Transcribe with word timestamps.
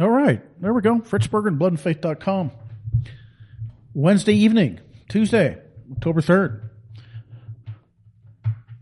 All 0.00 0.08
right, 0.08 0.40
there 0.62 0.72
we 0.72 0.80
go. 0.80 1.00
Fritz 1.00 1.26
Berggren 1.26 1.48
and 1.48 1.60
bloodandfaith.com. 1.60 2.52
Wednesday 3.92 4.32
evening, 4.32 4.80
Tuesday, 5.10 5.58
October 5.92 6.22
3rd. 6.22 6.70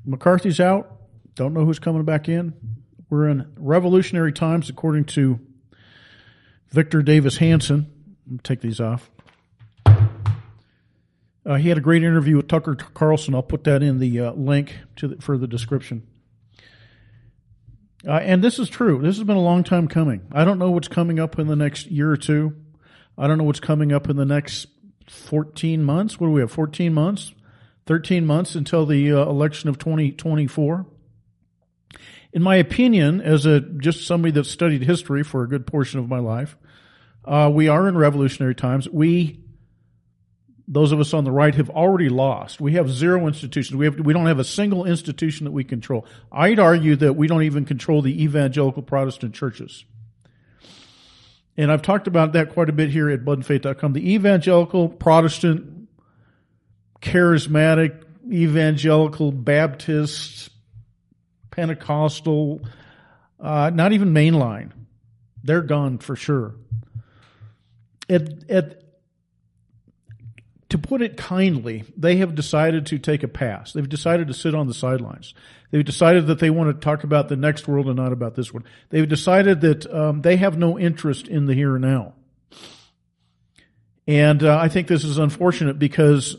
McCarthy's 0.05 0.61
out. 0.61 0.93
Don't 1.35 1.55
know 1.55 1.65
who's 1.65 1.81
coming 1.81 2.05
back 2.05 2.29
in. 2.29 2.55
We're 3.11 3.27
in 3.27 3.53
revolutionary 3.57 4.33
times, 4.33 4.71
according 4.71 5.07
to 5.07 5.41
Victor 6.71 7.03
Davis 7.03 7.39
Hanson. 7.39 7.91
Take 8.45 8.61
these 8.61 8.81
off. 8.81 9.11
Uh, 9.85 11.55
he 11.57 11.69
had 11.69 11.79
a 11.79 11.81
great 11.81 12.05
interview 12.05 12.37
with 12.37 12.47
Tucker 12.47 12.77
Carlson. 12.77 13.35
I'll 13.35 13.43
put 13.43 13.65
that 13.65 13.83
in 13.83 13.99
the 13.99 14.21
uh, 14.21 14.33
link 14.35 14.77
to 14.97 15.09
the, 15.09 15.17
for 15.21 15.37
the 15.37 15.49
description. 15.49 16.07
Uh, 18.07 18.13
and 18.13 18.43
this 18.43 18.59
is 18.59 18.69
true. 18.69 19.01
This 19.03 19.17
has 19.17 19.25
been 19.25 19.37
a 19.37 19.41
long 19.41 19.65
time 19.65 19.89
coming. 19.89 20.23
I 20.33 20.45
don't 20.45 20.59
know 20.59 20.71
what's 20.71 20.89
coming 20.89 21.19
up 21.19 21.39
in 21.39 21.49
the 21.49 21.57
next 21.57 21.87
year 21.87 22.11
or 22.11 22.17
two. 22.17 22.55
I 23.17 23.27
don't 23.27 23.39
know 23.39 23.45
what's 23.45 23.61
coming 23.61 23.93
up 23.93 24.09
in 24.09 24.17
the 24.17 24.25
next 24.25 24.67
14 25.09 25.83
months. 25.83 26.21
What 26.21 26.29
do 26.29 26.33
we 26.33 26.41
have? 26.41 26.53
14 26.53 26.95
months? 26.95 27.33
13 27.87 28.25
months 28.25 28.55
until 28.55 28.87
the 28.87 29.13
uh, 29.13 29.23
election 29.23 29.69
of 29.69 29.79
2024. 29.79 30.87
In 32.33 32.43
my 32.43 32.57
opinion, 32.57 33.21
as 33.21 33.47
a 33.47 33.61
just 33.61 34.07
somebody 34.07 34.33
that 34.33 34.45
studied 34.45 34.83
history 34.83 35.25
for 35.25 35.43
a 35.43 35.49
good 35.49 35.67
portion 35.67 35.99
of 35.99 36.09
my 36.09 36.19
life, 36.19 36.57
uh, 37.25 37.51
we 37.53 37.69
are 37.69 37.89
in 37.89 37.97
revolutionary 37.97 38.55
times. 38.55 38.89
We 38.89 39.41
those 40.71 40.93
of 40.93 41.01
us 41.01 41.15
on 41.15 41.25
the 41.25 41.33
right 41.33 41.55
have 41.55 41.71
already 41.71 42.11
lost. 42.11 42.61
We 42.61 42.75
have 42.75 42.91
zero 42.91 43.27
institutions. 43.27 43.77
We 43.77 43.87
have 43.87 43.99
we 43.99 44.13
don't 44.13 44.27
have 44.27 44.39
a 44.39 44.45
single 44.45 44.85
institution 44.85 45.45
that 45.45 45.53
we 45.53 45.65
control. 45.65 46.07
I'd 46.31 46.59
argue 46.59 46.95
that 46.97 47.15
we 47.15 47.27
don't 47.27 47.43
even 47.43 47.65
control 47.65 48.03
the 48.03 48.23
evangelical 48.23 48.83
Protestant 48.83 49.35
churches. 49.35 49.85
And 51.57 51.73
I've 51.73 51.83
talked 51.83 52.07
about 52.07 52.35
that 52.35 52.53
quite 52.53 52.69
a 52.69 52.73
bit 52.73 52.91
here 52.91 53.09
at 53.09 53.25
bloodandfaith.com. 53.25 53.95
The 53.95 54.13
evangelical 54.15 54.89
Protestant 54.91 55.89
charismatic 57.01 58.05
evangelical 58.31 59.33
Baptist 59.33 60.51
Pentecostal 61.51 62.61
uh, 63.41 63.71
not 63.73 63.93
even 63.93 64.13
mainline. 64.13 64.73
They're 65.43 65.63
gone 65.63 65.99
for 65.99 66.17
sure. 66.17 66.57
At, 68.09 68.51
at 68.51 68.83
to 70.71 70.79
put 70.79 71.01
it 71.01 71.17
kindly, 71.17 71.85
they 71.97 72.17
have 72.17 72.35
decided 72.35 72.87
to 72.87 72.99
take 72.99 73.23
a 73.23 73.29
pass. 73.29 73.73
They've 73.73 73.89
decided 73.89 74.29
to 74.29 74.35
sit 74.35 74.55
on 74.55 74.67
the 74.67 74.75
sidelines. 74.75 75.33
They've 75.71 75.85
decided 75.85 76.27
that 76.27 76.39
they 76.39 76.51
want 76.51 76.75
to 76.75 76.85
talk 76.85 77.05
about 77.05 77.29
the 77.29 77.37
next 77.37 77.67
world 77.67 77.87
and 77.87 77.97
not 77.97 78.13
about 78.13 78.35
this 78.35 78.53
one. 78.53 78.65
They've 78.91 79.09
decided 79.09 79.63
that 79.63 79.87
um, 79.93 80.23
they 80.23 80.37
have 80.37 80.59
no 80.59 80.79
interest 80.79 81.27
in 81.29 81.47
the 81.47 81.55
here 81.55 81.77
and 81.77 81.85
now. 81.85 82.15
And 84.07 84.43
uh, 84.43 84.59
I 84.59 84.69
think 84.69 84.89
this 84.89 85.05
is 85.05 85.19
unfortunate 85.19 85.79
because 85.79 86.37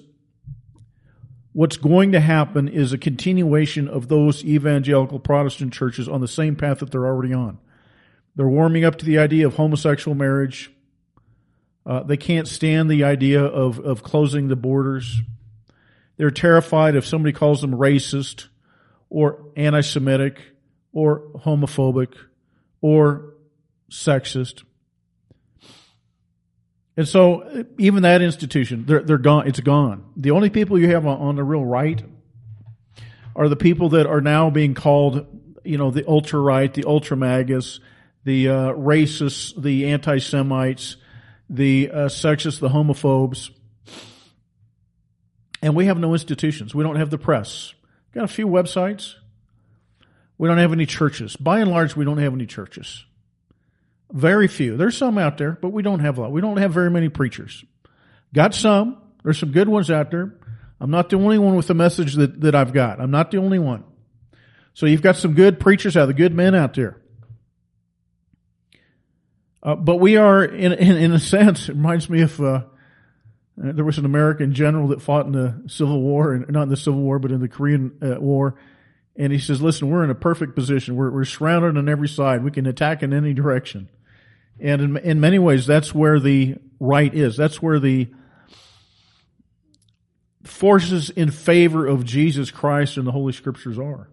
what's 1.54 1.78
going 1.78 2.12
to 2.12 2.20
happen 2.20 2.68
is 2.68 2.94
a 2.94 2.98
continuation 2.98 3.88
of 3.88 4.08
those 4.08 4.44
evangelical 4.44 5.20
Protestant 5.20 5.74
churches 5.74 6.08
on 6.08 6.22
the 6.22 6.28
same 6.28 6.56
path 6.56 6.80
that 6.80 6.92
they're 6.92 7.06
already 7.06 7.34
on. 7.34 7.60
They're 8.36 8.48
warming 8.48 8.86
up 8.86 8.98
to 8.98 9.06
the 9.06 9.20
idea 9.20 9.46
of 9.46 9.56
homosexual 9.56 10.16
marriage. 10.16 10.72
Uh, 11.90 12.04
they 12.04 12.18
can't 12.18 12.48
stand 12.48 12.88
the 12.88 13.04
idea 13.04 13.44
of, 13.44 13.80
of 13.80 14.04
closing 14.04 14.48
the 14.48 14.56
borders. 14.56 15.22
They're 16.18 16.30
terrified 16.30 16.96
if 16.96 17.04
somebody 17.04 17.34
calls 17.34 17.62
them 17.62 17.72
racist 17.72 18.48
or 19.10 19.44
anti 19.58 19.82
Semitic 19.82 20.40
or 20.94 21.22
homophobic 21.44 22.14
or 22.80 23.34
sexist. 23.90 24.62
And 26.96 27.08
so 27.08 27.66
even 27.80 28.04
that 28.04 28.22
institution, 28.22 28.86
they're, 28.86 29.02
they're 29.02 29.18
gone. 29.18 29.48
It's 29.48 29.60
gone. 29.60 30.14
The 30.16 30.30
only 30.30 30.52
people 30.52 30.78
you 30.78 30.90
have 30.92 31.08
on, 31.08 31.38
the 31.38 31.44
real 31.44 31.66
right 31.66 32.04
are 33.36 33.50
the 33.50 33.56
people 33.56 33.90
that 33.90 34.06
are 34.06 34.22
now 34.22 34.52
being 34.52 34.76
called, 34.76 35.26
you 35.64 35.80
know, 35.80 35.90
the 35.90 36.08
ultra 36.08 36.40
right, 36.40 36.72
the 36.72 36.84
ultra 36.84 37.18
MAGAs, 37.18 37.80
the 38.26 38.50
uh, 38.50 38.74
racists, 38.74 39.60
the 39.60 39.88
anti 39.88 40.20
Semites, 40.20 40.98
the 41.50 41.90
uh, 41.92 41.98
sexists, 42.08 42.60
the 42.60 42.70
homophobes. 42.70 43.50
And 45.62 45.76
we 45.76 45.86
have 45.86 45.98
no 45.98 46.14
institutions. 46.14 46.74
We 46.74 46.84
don't 46.84 46.96
have 46.96 47.10
the 47.10 47.18
press. 47.18 47.74
Got 48.14 48.24
a 48.24 48.28
few 48.28 48.48
websites. 48.48 49.16
We 50.38 50.48
don't 50.48 50.58
have 50.58 50.72
any 50.72 50.86
churches. 50.86 51.36
By 51.36 51.60
and 51.60 51.70
large, 51.70 51.96
we 51.96 52.06
don't 52.06 52.20
have 52.20 52.34
any 52.34 52.46
churches. 52.46 53.06
Very 54.12 54.48
few. 54.48 54.78
There's 54.78 54.98
some 54.98 55.18
out 55.18 55.38
there, 55.38 55.52
but 55.62 55.70
we 55.70 55.84
don't 55.84 56.00
have 56.00 56.18
a 56.18 56.22
lot. 56.22 56.32
We 56.32 56.42
don't 56.42 56.58
have 56.58 56.74
very 56.74 56.90
many 56.90 57.10
preachers. 57.10 57.64
Got 58.34 58.56
some. 58.56 58.98
There's 59.24 59.38
some 59.38 59.52
good 59.52 59.68
ones 59.68 59.92
out 59.92 60.12
there. 60.12 60.34
I'm 60.80 60.92
not 60.92 61.10
the 61.10 61.18
only 61.18 61.38
one 61.38 61.56
with 61.56 61.68
the 61.68 61.74
message 61.74 62.14
that, 62.14 62.40
that 62.42 62.56
I've 62.56 62.74
got. 62.74 63.02
I'm 63.02 63.12
not 63.12 63.32
the 63.32 63.38
only 63.38 63.60
one. 63.60 63.84
So 64.74 64.86
you've 64.86 65.02
got 65.02 65.18
some 65.18 65.34
good 65.34 65.60
preachers 65.60 65.98
out, 65.98 66.06
the 66.06 66.14
good 66.14 66.34
men 66.34 66.56
out 66.56 66.74
there. 66.74 67.02
Uh, 69.70 69.76
but 69.76 69.98
we 69.98 70.18
are, 70.18 70.44
in, 70.44 70.74
in, 70.74 70.98
in 70.98 71.12
a 71.12 71.20
sense, 71.20 71.70
it 71.70 71.74
reminds 71.74 72.10
me 72.10 72.22
of, 72.22 72.42
uh, 72.42 72.64
there 73.56 73.86
was 73.86 74.00
an 74.00 74.06
American 74.06 74.52
general 74.52 74.88
that 74.88 75.00
fought 75.00 75.28
in 75.28 75.32
the 75.32 75.62
Civil 75.68 76.02
War, 76.02 76.34
and 76.34 76.50
not 76.50 76.64
in 76.64 76.70
the 76.70 76.78
Civil 76.78 77.02
War, 77.02 77.20
but 77.20 77.32
in 77.32 77.40
the 77.40 77.48
Korean 77.48 77.92
uh, 78.02 78.20
War. 78.20 78.56
And 79.16 79.32
he 79.32 79.38
says, 79.38 79.62
listen, 79.62 79.88
we're 79.88 80.04
in 80.04 80.10
a 80.10 80.16
perfect 80.16 80.56
position. 80.56 80.96
We're, 80.96 81.12
we're 81.12 81.24
surrounded 81.24 81.78
on 81.78 81.88
every 81.88 82.08
side. 82.08 82.44
We 82.44 82.50
can 82.50 82.66
attack 82.66 83.04
in 83.04 83.14
any 83.14 83.36
direction. 83.36 83.90
And 84.60 84.82
in, 84.82 84.98
in 84.98 85.20
many 85.20 85.38
ways, 85.38 85.68
that's 85.68 85.94
where 85.94 86.20
the 86.20 86.56
right 86.80 87.14
is. 87.14 87.38
That's 87.38 87.62
where 87.62 87.80
the 87.80 88.08
forces 90.44 91.12
in 91.12 91.30
favor 91.30 91.86
of 91.86 92.06
Jesus 92.06 92.50
Christ 92.50 92.98
and 92.98 93.06
the 93.06 93.12
Holy 93.12 93.34
Scriptures 93.34 93.78
are. 93.78 94.10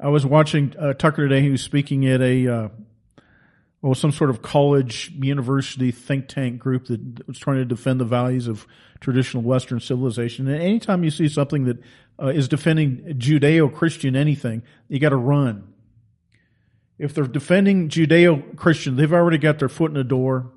I 0.00 0.08
was 0.08 0.24
watching 0.24 0.74
uh, 0.78 0.94
Tucker 0.94 1.28
today. 1.28 1.42
He 1.42 1.50
was 1.50 1.60
speaking 1.60 2.06
at 2.06 2.22
a 2.22 2.48
uh, 2.48 2.68
well, 3.82 3.94
some 3.96 4.12
sort 4.12 4.30
of 4.30 4.42
college, 4.42 5.10
university 5.16 5.90
think 5.90 6.28
tank 6.28 6.60
group 6.60 6.86
that 6.86 7.26
was 7.26 7.38
trying 7.38 7.56
to 7.58 7.64
defend 7.64 8.00
the 8.00 8.04
values 8.04 8.46
of 8.46 8.66
traditional 9.00 9.42
Western 9.42 9.80
civilization. 9.80 10.46
And 10.46 10.62
anytime 10.62 11.02
you 11.02 11.10
see 11.10 11.28
something 11.28 11.64
that 11.64 11.78
uh, 12.22 12.28
is 12.28 12.46
defending 12.46 13.16
Judeo-Christian 13.18 14.14
anything, 14.14 14.62
you 14.88 15.00
got 15.00 15.08
to 15.08 15.16
run. 15.16 15.74
If 16.96 17.12
they're 17.12 17.26
defending 17.26 17.88
Judeo-Christian, 17.88 18.94
they've 18.94 19.12
already 19.12 19.38
got 19.38 19.58
their 19.58 19.68
foot 19.68 19.90
in 19.90 19.96
the 19.96 20.04
door, 20.04 20.52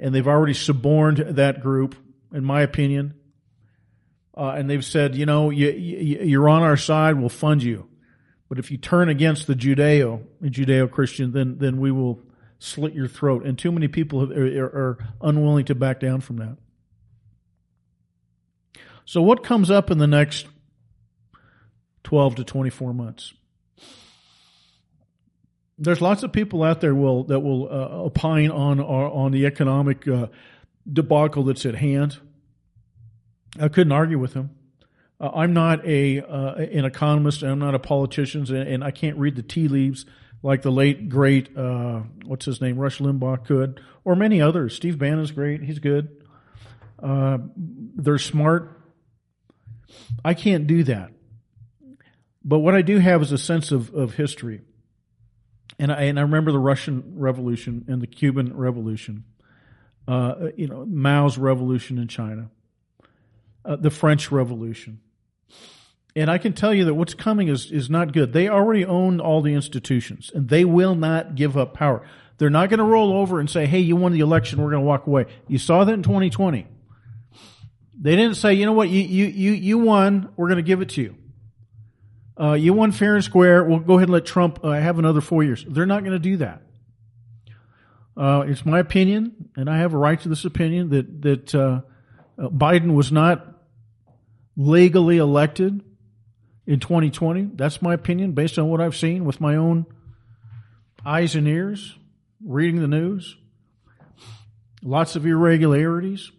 and 0.00 0.14
they've 0.14 0.26
already 0.26 0.54
suborned 0.54 1.18
that 1.18 1.60
group, 1.60 1.94
in 2.32 2.44
my 2.44 2.62
opinion. 2.62 3.12
Uh, 4.34 4.54
and 4.56 4.70
they've 4.70 4.84
said, 4.84 5.14
you 5.14 5.26
know, 5.26 5.50
you, 5.50 5.70
you, 5.70 6.20
you're 6.24 6.48
on 6.48 6.62
our 6.62 6.78
side, 6.78 7.20
we'll 7.20 7.28
fund 7.28 7.62
you. 7.62 7.86
But 8.48 8.58
if 8.58 8.70
you 8.70 8.78
turn 8.78 9.10
against 9.10 9.46
the 9.46 9.54
Judeo, 9.54 10.22
Judeo-Christian, 10.42 11.32
then 11.32 11.58
then 11.58 11.78
we 11.78 11.90
will 11.90 12.20
slit 12.64 12.94
your 12.94 13.08
throat. 13.08 13.44
And 13.44 13.58
too 13.58 13.70
many 13.70 13.88
people 13.88 14.20
have, 14.20 14.30
are, 14.30 14.64
are 14.64 14.98
unwilling 15.20 15.66
to 15.66 15.74
back 15.74 16.00
down 16.00 16.20
from 16.20 16.38
that. 16.38 16.56
So, 19.04 19.20
what 19.20 19.44
comes 19.44 19.70
up 19.70 19.90
in 19.90 19.98
the 19.98 20.06
next 20.06 20.46
12 22.04 22.36
to 22.36 22.44
24 22.44 22.94
months? 22.94 23.34
There's 25.76 26.00
lots 26.00 26.22
of 26.22 26.32
people 26.32 26.62
out 26.62 26.80
there 26.80 26.94
will 26.94 27.24
that 27.24 27.40
will 27.40 27.66
uh, 27.66 28.04
opine 28.04 28.50
on 28.50 28.80
on 28.80 29.32
the 29.32 29.44
economic 29.44 30.06
uh, 30.06 30.28
debacle 30.90 31.42
that's 31.42 31.66
at 31.66 31.74
hand. 31.74 32.18
I 33.60 33.68
couldn't 33.68 33.92
argue 33.92 34.18
with 34.18 34.34
him. 34.34 34.50
Uh, 35.20 35.30
I'm 35.34 35.52
not 35.52 35.84
a 35.84 36.20
uh, 36.20 36.54
an 36.54 36.84
economist, 36.84 37.42
and 37.42 37.50
I'm 37.50 37.58
not 37.58 37.74
a 37.74 37.80
politician, 37.80 38.46
and, 38.54 38.68
and 38.68 38.84
I 38.84 38.92
can't 38.92 39.18
read 39.18 39.34
the 39.34 39.42
tea 39.42 39.68
leaves 39.68 40.06
like 40.44 40.60
the 40.60 40.70
late 40.70 41.08
great 41.08 41.56
uh, 41.56 42.02
what's 42.26 42.44
his 42.44 42.60
name 42.60 42.76
Rush 42.76 42.98
Limbaugh 42.98 43.46
could, 43.46 43.80
or 44.04 44.14
many 44.14 44.42
others. 44.42 44.76
Steve 44.76 44.98
Bannon's 44.98 45.32
great; 45.32 45.62
he's 45.62 45.78
good. 45.80 46.22
Uh, 47.02 47.38
they're 47.56 48.18
smart. 48.18 48.78
I 50.24 50.34
can't 50.34 50.66
do 50.66 50.84
that, 50.84 51.12
but 52.44 52.58
what 52.58 52.74
I 52.74 52.82
do 52.82 52.98
have 52.98 53.22
is 53.22 53.32
a 53.32 53.38
sense 53.38 53.72
of, 53.72 53.92
of 53.94 54.14
history, 54.14 54.60
and 55.78 55.90
I 55.90 56.02
and 56.02 56.18
I 56.18 56.22
remember 56.22 56.52
the 56.52 56.58
Russian 56.58 57.14
Revolution 57.16 57.86
and 57.88 58.02
the 58.02 58.06
Cuban 58.06 58.54
Revolution. 58.54 59.24
Uh, 60.06 60.48
you 60.56 60.68
know 60.68 60.84
Mao's 60.84 61.38
revolution 61.38 61.96
in 61.96 62.06
China, 62.06 62.50
uh, 63.64 63.76
the 63.76 63.90
French 63.90 64.30
Revolution. 64.30 65.00
And 66.16 66.30
I 66.30 66.38
can 66.38 66.52
tell 66.52 66.72
you 66.72 66.84
that 66.84 66.94
what's 66.94 67.14
coming 67.14 67.48
is, 67.48 67.70
is 67.72 67.90
not 67.90 68.12
good. 68.12 68.32
They 68.32 68.48
already 68.48 68.84
own 68.84 69.20
all 69.20 69.42
the 69.42 69.52
institutions 69.54 70.30
and 70.32 70.48
they 70.48 70.64
will 70.64 70.94
not 70.94 71.34
give 71.34 71.56
up 71.56 71.74
power. 71.74 72.06
They're 72.38 72.50
not 72.50 72.68
going 72.68 72.78
to 72.78 72.84
roll 72.84 73.12
over 73.12 73.40
and 73.40 73.50
say, 73.50 73.66
hey, 73.66 73.80
you 73.80 73.96
won 73.96 74.12
the 74.12 74.20
election, 74.20 74.60
we're 74.60 74.70
going 74.70 74.82
to 74.82 74.86
walk 74.86 75.06
away. 75.06 75.26
You 75.48 75.58
saw 75.58 75.84
that 75.84 75.92
in 75.92 76.02
2020. 76.02 76.66
They 78.00 78.16
didn't 78.16 78.36
say, 78.36 78.54
you 78.54 78.66
know 78.66 78.72
what, 78.72 78.88
you, 78.88 79.00
you, 79.00 79.26
you, 79.26 79.52
you 79.52 79.78
won, 79.78 80.32
we're 80.36 80.48
going 80.48 80.56
to 80.56 80.62
give 80.62 80.80
it 80.80 80.90
to 80.90 81.02
you. 81.02 81.16
Uh, 82.38 82.52
you 82.54 82.74
won 82.74 82.90
fair 82.90 83.14
and 83.14 83.24
square, 83.24 83.62
we'll 83.62 83.78
go 83.78 83.94
ahead 83.94 84.08
and 84.08 84.12
let 84.12 84.26
Trump 84.26 84.60
uh, 84.64 84.72
have 84.72 84.98
another 84.98 85.20
four 85.20 85.44
years. 85.44 85.64
They're 85.68 85.86
not 85.86 86.00
going 86.00 86.12
to 86.12 86.18
do 86.18 86.38
that. 86.38 86.62
Uh, 88.16 88.44
it's 88.46 88.64
my 88.64 88.78
opinion, 88.78 89.50
and 89.56 89.68
I 89.68 89.78
have 89.78 89.94
a 89.94 89.98
right 89.98 90.20
to 90.20 90.28
this 90.28 90.44
opinion 90.44 90.90
that 90.90 91.22
that 91.22 91.54
uh, 91.54 91.80
Biden 92.38 92.94
was 92.94 93.10
not 93.10 93.44
legally 94.56 95.18
elected 95.18 95.83
in 96.66 96.80
2020. 96.80 97.50
That's 97.54 97.82
my 97.82 97.94
opinion 97.94 98.32
based 98.32 98.58
on 98.58 98.68
what 98.68 98.80
I've 98.80 98.96
seen 98.96 99.24
with 99.24 99.40
my 99.40 99.56
own 99.56 99.86
eyes 101.04 101.34
and 101.34 101.46
ears, 101.46 101.96
reading 102.44 102.80
the 102.80 102.88
news. 102.88 103.36
Lots 104.82 105.16
of 105.16 105.26
irregularities. 105.26 106.30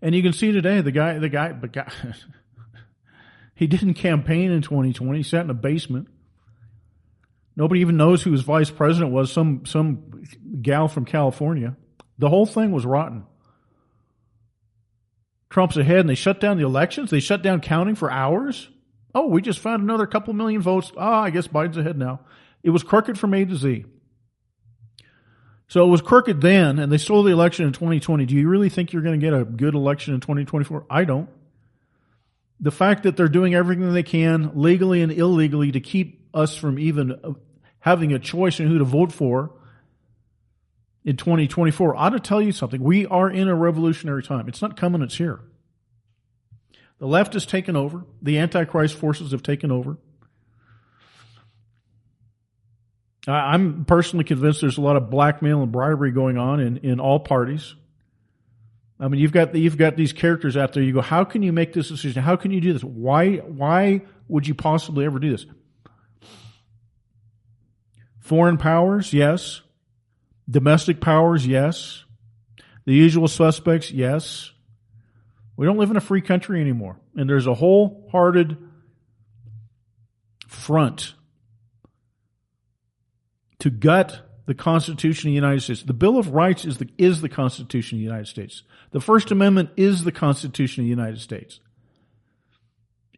And 0.00 0.14
you 0.14 0.22
can 0.22 0.32
see 0.32 0.52
today 0.52 0.80
the 0.80 0.92
guy, 0.92 1.18
the 1.18 1.28
guy, 1.28 1.52
the 1.52 1.68
guy, 1.68 1.90
he 3.54 3.66
didn't 3.66 3.94
campaign 3.94 4.50
in 4.50 4.62
2020. 4.62 5.18
He 5.18 5.22
sat 5.22 5.44
in 5.44 5.50
a 5.50 5.54
basement. 5.54 6.08
Nobody 7.54 7.80
even 7.82 7.96
knows 7.98 8.22
who 8.22 8.32
his 8.32 8.40
vice 8.40 8.70
president 8.70 9.12
was. 9.12 9.30
Some 9.30 9.66
some 9.66 10.24
gal 10.62 10.88
from 10.88 11.04
California. 11.04 11.76
The 12.18 12.30
whole 12.30 12.46
thing 12.46 12.72
was 12.72 12.86
rotten. 12.86 13.26
Trump's 15.52 15.76
ahead, 15.76 16.00
and 16.00 16.08
they 16.08 16.14
shut 16.14 16.40
down 16.40 16.56
the 16.56 16.64
elections. 16.64 17.10
They 17.10 17.20
shut 17.20 17.42
down 17.42 17.60
counting 17.60 17.94
for 17.94 18.10
hours. 18.10 18.70
Oh, 19.14 19.26
we 19.26 19.42
just 19.42 19.58
found 19.58 19.82
another 19.82 20.06
couple 20.06 20.32
million 20.32 20.62
votes. 20.62 20.90
Ah, 20.96 21.20
I 21.20 21.30
guess 21.30 21.46
Biden's 21.46 21.76
ahead 21.76 21.98
now. 21.98 22.20
It 22.62 22.70
was 22.70 22.82
crooked 22.82 23.18
from 23.18 23.34
A 23.34 23.44
to 23.44 23.54
Z. 23.54 23.84
So 25.68 25.84
it 25.86 25.90
was 25.90 26.00
crooked 26.00 26.40
then, 26.40 26.78
and 26.78 26.90
they 26.90 26.96
stole 26.96 27.22
the 27.22 27.32
election 27.32 27.66
in 27.66 27.74
2020. 27.74 28.24
Do 28.24 28.34
you 28.34 28.48
really 28.48 28.70
think 28.70 28.94
you're 28.94 29.02
going 29.02 29.20
to 29.20 29.24
get 29.24 29.34
a 29.34 29.44
good 29.44 29.74
election 29.74 30.14
in 30.14 30.20
2024? 30.20 30.86
I 30.88 31.04
don't. 31.04 31.28
The 32.58 32.70
fact 32.70 33.02
that 33.02 33.18
they're 33.18 33.28
doing 33.28 33.54
everything 33.54 33.92
they 33.92 34.02
can, 34.02 34.52
legally 34.54 35.02
and 35.02 35.12
illegally, 35.12 35.72
to 35.72 35.80
keep 35.80 36.30
us 36.32 36.56
from 36.56 36.78
even 36.78 37.36
having 37.78 38.14
a 38.14 38.18
choice 38.18 38.58
in 38.58 38.68
who 38.68 38.78
to 38.78 38.84
vote 38.84 39.12
for 39.12 39.52
in 41.04 41.16
2024 41.16 41.96
ought 41.96 42.10
to 42.10 42.20
tell 42.20 42.40
you 42.40 42.52
something. 42.52 42.82
We 42.82 43.06
are 43.06 43.28
in 43.28 43.48
a 43.48 43.54
revolutionary 43.54 44.22
time. 44.22 44.48
It's 44.48 44.62
not 44.62 44.76
coming, 44.76 45.02
it's 45.02 45.16
here. 45.16 45.40
The 46.98 47.06
left 47.06 47.34
has 47.34 47.46
taken 47.46 47.76
over, 47.76 48.04
the 48.20 48.38
Antichrist 48.38 48.94
forces 48.94 49.32
have 49.32 49.42
taken 49.42 49.72
over. 49.72 49.96
I'm 53.26 53.84
personally 53.84 54.24
convinced 54.24 54.60
there's 54.60 54.78
a 54.78 54.82
lot 54.82 54.96
of 54.96 55.10
blackmail 55.10 55.62
and 55.62 55.70
bribery 55.70 56.10
going 56.10 56.38
on 56.38 56.60
in, 56.60 56.78
in 56.78 57.00
all 57.00 57.20
parties. 57.20 57.74
I 58.98 59.08
mean, 59.08 59.20
you've 59.20 59.32
got 59.32 59.54
you've 59.54 59.76
got 59.76 59.96
these 59.96 60.12
characters 60.12 60.56
out 60.56 60.72
there. 60.72 60.82
You 60.82 60.92
go, 60.92 61.00
how 61.00 61.24
can 61.24 61.42
you 61.42 61.52
make 61.52 61.72
this 61.72 61.88
decision? 61.88 62.22
How 62.22 62.36
can 62.36 62.52
you 62.52 62.60
do 62.60 62.72
this? 62.72 62.84
Why 62.84 63.36
why 63.36 64.02
would 64.28 64.46
you 64.46 64.54
possibly 64.54 65.04
ever 65.04 65.18
do 65.18 65.30
this? 65.30 65.46
Foreign 68.20 68.58
powers, 68.58 69.12
yes. 69.12 69.62
Domestic 70.48 71.00
powers, 71.00 71.46
yes. 71.46 72.04
The 72.84 72.94
usual 72.94 73.28
suspects, 73.28 73.90
yes. 73.90 74.52
We 75.56 75.66
don't 75.66 75.78
live 75.78 75.90
in 75.90 75.96
a 75.96 76.00
free 76.00 76.22
country 76.22 76.60
anymore, 76.60 76.96
and 77.14 77.28
there's 77.28 77.46
a 77.46 77.54
wholehearted 77.54 78.56
front 80.48 81.14
to 83.60 83.70
gut 83.70 84.28
the 84.46 84.54
Constitution 84.54 85.28
of 85.28 85.30
the 85.30 85.36
United 85.36 85.60
States. 85.60 85.82
The 85.82 85.92
Bill 85.92 86.18
of 86.18 86.28
Rights 86.28 86.64
is 86.64 86.78
the, 86.78 86.88
is 86.98 87.20
the 87.20 87.28
Constitution 87.28 87.96
of 87.96 88.00
the 88.00 88.04
United 88.04 88.26
States. 88.26 88.64
The 88.90 89.00
First 89.00 89.30
Amendment 89.30 89.70
is 89.76 90.04
the 90.04 90.12
Constitution 90.12 90.82
of 90.82 90.86
the 90.86 90.90
United 90.90 91.20
States. 91.20 91.60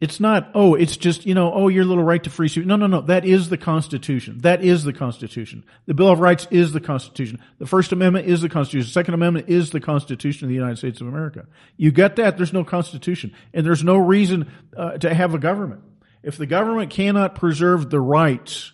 It's 0.01 0.19
not, 0.19 0.51
oh, 0.53 0.75
it's 0.75 0.97
just, 0.97 1.25
you 1.25 1.33
know, 1.33 1.53
oh, 1.53 1.69
your 1.69 1.85
little 1.85 2.03
right 2.03 2.21
to 2.21 2.29
free 2.29 2.49
speech. 2.49 2.65
No, 2.65 2.75
no, 2.75 2.85
no. 2.85 2.99
That 2.99 3.23
is 3.23 3.47
the 3.47 3.57
Constitution. 3.57 4.39
That 4.39 4.61
is 4.61 4.83
the 4.83 4.91
Constitution. 4.91 5.63
The 5.85 5.93
Bill 5.93 6.09
of 6.09 6.19
Rights 6.19 6.47
is 6.51 6.73
the 6.73 6.81
Constitution. 6.81 7.39
The 7.59 7.65
First 7.65 7.93
Amendment 7.93 8.27
is 8.27 8.41
the 8.41 8.49
Constitution. 8.49 8.87
The 8.87 8.91
Second 8.91 9.13
Amendment 9.13 9.47
is 9.47 9.69
the 9.69 9.79
Constitution 9.79 10.45
of 10.45 10.49
the 10.49 10.55
United 10.55 10.77
States 10.77 10.99
of 10.99 11.07
America. 11.07 11.45
You 11.77 11.91
get 11.91 12.17
that? 12.17 12.35
There's 12.35 12.51
no 12.51 12.65
Constitution. 12.65 13.33
And 13.53 13.65
there's 13.65 13.85
no 13.85 13.95
reason 13.95 14.51
uh, 14.75 14.97
to 14.97 15.13
have 15.13 15.33
a 15.33 15.39
government. 15.39 15.81
If 16.23 16.37
the 16.37 16.45
government 16.45 16.89
cannot 16.89 17.35
preserve 17.35 17.89
the 17.89 18.01
rights 18.01 18.73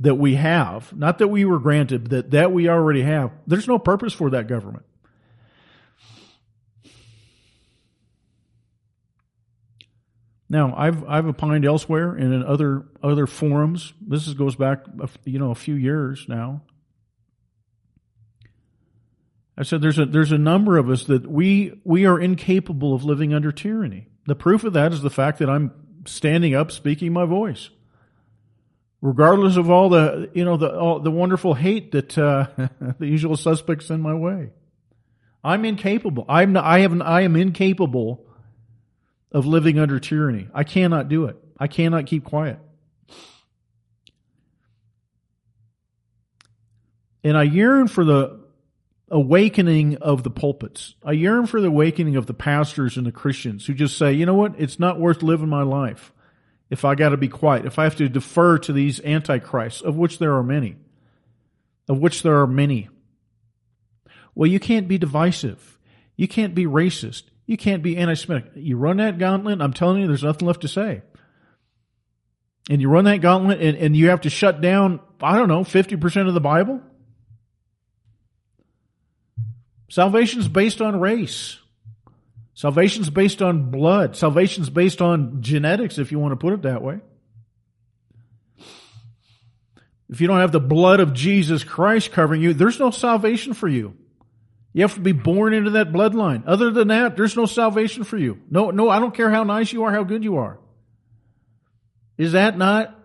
that 0.00 0.16
we 0.16 0.34
have, 0.34 0.92
not 0.94 1.18
that 1.18 1.28
we 1.28 1.46
were 1.46 1.58
granted, 1.58 2.08
that, 2.10 2.32
that 2.32 2.52
we 2.52 2.68
already 2.68 3.02
have, 3.02 3.32
there's 3.46 3.66
no 3.66 3.78
purpose 3.78 4.12
for 4.12 4.28
that 4.30 4.46
government. 4.46 4.84
Now, 10.50 10.74
I've 10.76 11.04
I've 11.04 11.26
opined 11.26 11.66
elsewhere 11.66 12.14
and 12.14 12.32
in 12.32 12.42
other 12.42 12.86
other 13.02 13.26
forums. 13.26 13.92
This 14.00 14.26
is, 14.26 14.34
goes 14.34 14.56
back, 14.56 14.84
you 15.24 15.38
know, 15.38 15.50
a 15.50 15.54
few 15.54 15.74
years 15.74 16.26
now. 16.28 16.62
I 19.56 19.64
said 19.64 19.82
there's 19.82 19.98
a 19.98 20.06
there's 20.06 20.32
a 20.32 20.38
number 20.38 20.78
of 20.78 20.88
us 20.88 21.04
that 21.04 21.30
we 21.30 21.80
we 21.84 22.06
are 22.06 22.18
incapable 22.18 22.94
of 22.94 23.04
living 23.04 23.34
under 23.34 23.52
tyranny. 23.52 24.08
The 24.26 24.34
proof 24.34 24.64
of 24.64 24.72
that 24.74 24.92
is 24.92 25.02
the 25.02 25.10
fact 25.10 25.40
that 25.40 25.50
I'm 25.50 25.72
standing 26.06 26.54
up, 26.54 26.70
speaking 26.70 27.12
my 27.12 27.24
voice 27.24 27.70
regardless 29.00 29.56
of 29.56 29.70
all 29.70 29.88
the 29.88 30.30
you 30.34 30.44
know 30.44 30.56
the 30.56 30.76
all, 30.76 31.00
the 31.00 31.10
wonderful 31.10 31.54
hate 31.54 31.92
that 31.92 32.16
uh, 32.18 32.46
the 32.98 33.06
usual 33.06 33.36
suspects 33.36 33.86
send 33.86 34.02
my 34.02 34.14
way. 34.14 34.50
I'm 35.44 35.64
incapable. 35.64 36.24
I'm 36.28 36.52
not, 36.52 36.64
I 36.64 36.80
have 36.80 37.00
I 37.00 37.22
am 37.22 37.36
incapable 37.36 38.26
of 39.32 39.46
living 39.46 39.78
under 39.78 39.98
tyranny. 39.98 40.48
I 40.54 40.64
cannot 40.64 41.08
do 41.08 41.26
it. 41.26 41.36
I 41.58 41.66
cannot 41.66 42.06
keep 42.06 42.24
quiet. 42.24 42.58
And 47.24 47.36
I 47.36 47.42
yearn 47.42 47.88
for 47.88 48.04
the 48.04 48.40
awakening 49.10 49.96
of 49.96 50.22
the 50.22 50.30
pulpits. 50.30 50.94
I 51.04 51.12
yearn 51.12 51.46
for 51.46 51.60
the 51.60 51.68
awakening 51.68 52.16
of 52.16 52.26
the 52.26 52.34
pastors 52.34 52.96
and 52.96 53.06
the 53.06 53.12
Christians 53.12 53.66
who 53.66 53.74
just 53.74 53.98
say, 53.98 54.12
you 54.12 54.26
know 54.26 54.34
what? 54.34 54.54
It's 54.58 54.78
not 54.78 55.00
worth 55.00 55.22
living 55.22 55.48
my 55.48 55.62
life 55.62 56.12
if 56.70 56.84
I 56.84 56.94
got 56.94 57.10
to 57.10 57.16
be 57.16 57.28
quiet, 57.28 57.64
if 57.64 57.78
I 57.78 57.84
have 57.84 57.96
to 57.96 58.08
defer 58.08 58.58
to 58.58 58.72
these 58.72 59.00
antichrists, 59.00 59.80
of 59.80 59.96
which 59.96 60.18
there 60.18 60.34
are 60.34 60.42
many, 60.42 60.76
of 61.88 61.98
which 61.98 62.22
there 62.22 62.40
are 62.40 62.46
many. 62.46 62.88
Well, 64.34 64.48
you 64.48 64.60
can't 64.60 64.86
be 64.86 64.98
divisive. 64.98 65.78
You 66.16 66.28
can't 66.28 66.54
be 66.54 66.66
racist. 66.66 67.22
You 67.48 67.56
can't 67.56 67.82
be 67.82 67.96
anti-Semitic. 67.96 68.52
You 68.56 68.76
run 68.76 68.98
that 68.98 69.18
gauntlet, 69.18 69.62
I'm 69.62 69.72
telling 69.72 70.02
you, 70.02 70.06
there's 70.06 70.22
nothing 70.22 70.46
left 70.46 70.60
to 70.60 70.68
say. 70.68 71.00
And 72.68 72.82
you 72.82 72.90
run 72.90 73.06
that 73.06 73.22
gauntlet 73.22 73.62
and, 73.62 73.74
and 73.78 73.96
you 73.96 74.10
have 74.10 74.20
to 74.20 74.30
shut 74.30 74.60
down, 74.60 75.00
I 75.22 75.38
don't 75.38 75.48
know, 75.48 75.62
50% 75.62 76.28
of 76.28 76.34
the 76.34 76.42
Bible? 76.42 76.82
Salvation 79.88 80.40
is 80.40 80.48
based 80.48 80.82
on 80.82 81.00
race. 81.00 81.58
Salvation's 82.52 83.08
based 83.08 83.40
on 83.40 83.70
blood. 83.70 84.14
Salvation's 84.14 84.68
based 84.68 85.00
on 85.00 85.40
genetics, 85.40 85.96
if 85.96 86.12
you 86.12 86.18
want 86.18 86.32
to 86.32 86.36
put 86.36 86.52
it 86.52 86.62
that 86.62 86.82
way. 86.82 87.00
If 90.10 90.20
you 90.20 90.26
don't 90.26 90.40
have 90.40 90.52
the 90.52 90.60
blood 90.60 91.00
of 91.00 91.14
Jesus 91.14 91.64
Christ 91.64 92.12
covering 92.12 92.42
you, 92.42 92.52
there's 92.52 92.78
no 92.78 92.90
salvation 92.90 93.54
for 93.54 93.68
you. 93.68 93.96
You 94.78 94.84
have 94.84 94.94
to 94.94 95.00
be 95.00 95.10
born 95.10 95.54
into 95.54 95.70
that 95.70 95.90
bloodline. 95.90 96.44
Other 96.46 96.70
than 96.70 96.86
that, 96.86 97.16
there's 97.16 97.36
no 97.36 97.46
salvation 97.46 98.04
for 98.04 98.16
you. 98.16 98.38
No, 98.48 98.70
no, 98.70 98.88
I 98.88 99.00
don't 99.00 99.12
care 99.12 99.28
how 99.28 99.42
nice 99.42 99.72
you 99.72 99.82
are, 99.82 99.90
how 99.90 100.04
good 100.04 100.22
you 100.22 100.36
are. 100.36 100.60
Is 102.16 102.30
that 102.30 102.56
not 102.56 102.96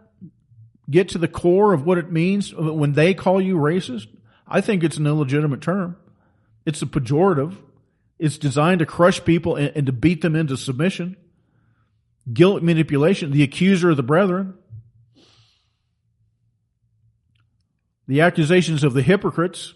get 0.87 1.09
to 1.09 1.17
the 1.17 1.27
core 1.27 1.73
of 1.73 1.83
what 1.83 1.97
it 1.97 2.11
means 2.11 2.53
when 2.53 2.93
they 2.93 3.15
call 3.15 3.41
you 3.41 3.55
racist? 3.55 4.05
I 4.47 4.61
think 4.61 4.83
it's 4.83 4.97
an 4.97 5.07
illegitimate 5.07 5.61
term. 5.61 5.97
It's 6.63 6.83
a 6.83 6.85
pejorative. 6.85 7.55
It's 8.19 8.37
designed 8.37 8.77
to 8.77 8.85
crush 8.85 9.25
people 9.25 9.55
and, 9.55 9.71
and 9.75 9.85
to 9.87 9.91
beat 9.91 10.21
them 10.21 10.35
into 10.35 10.57
submission. 10.57 11.17
Guilt 12.31 12.61
manipulation, 12.61 13.31
the 13.31 13.41
accuser 13.41 13.89
of 13.89 13.97
the 13.97 14.03
brethren. 14.03 14.53
The 18.07 18.21
accusations 18.21 18.83
of 18.83 18.93
the 18.93 19.01
hypocrites. 19.01 19.73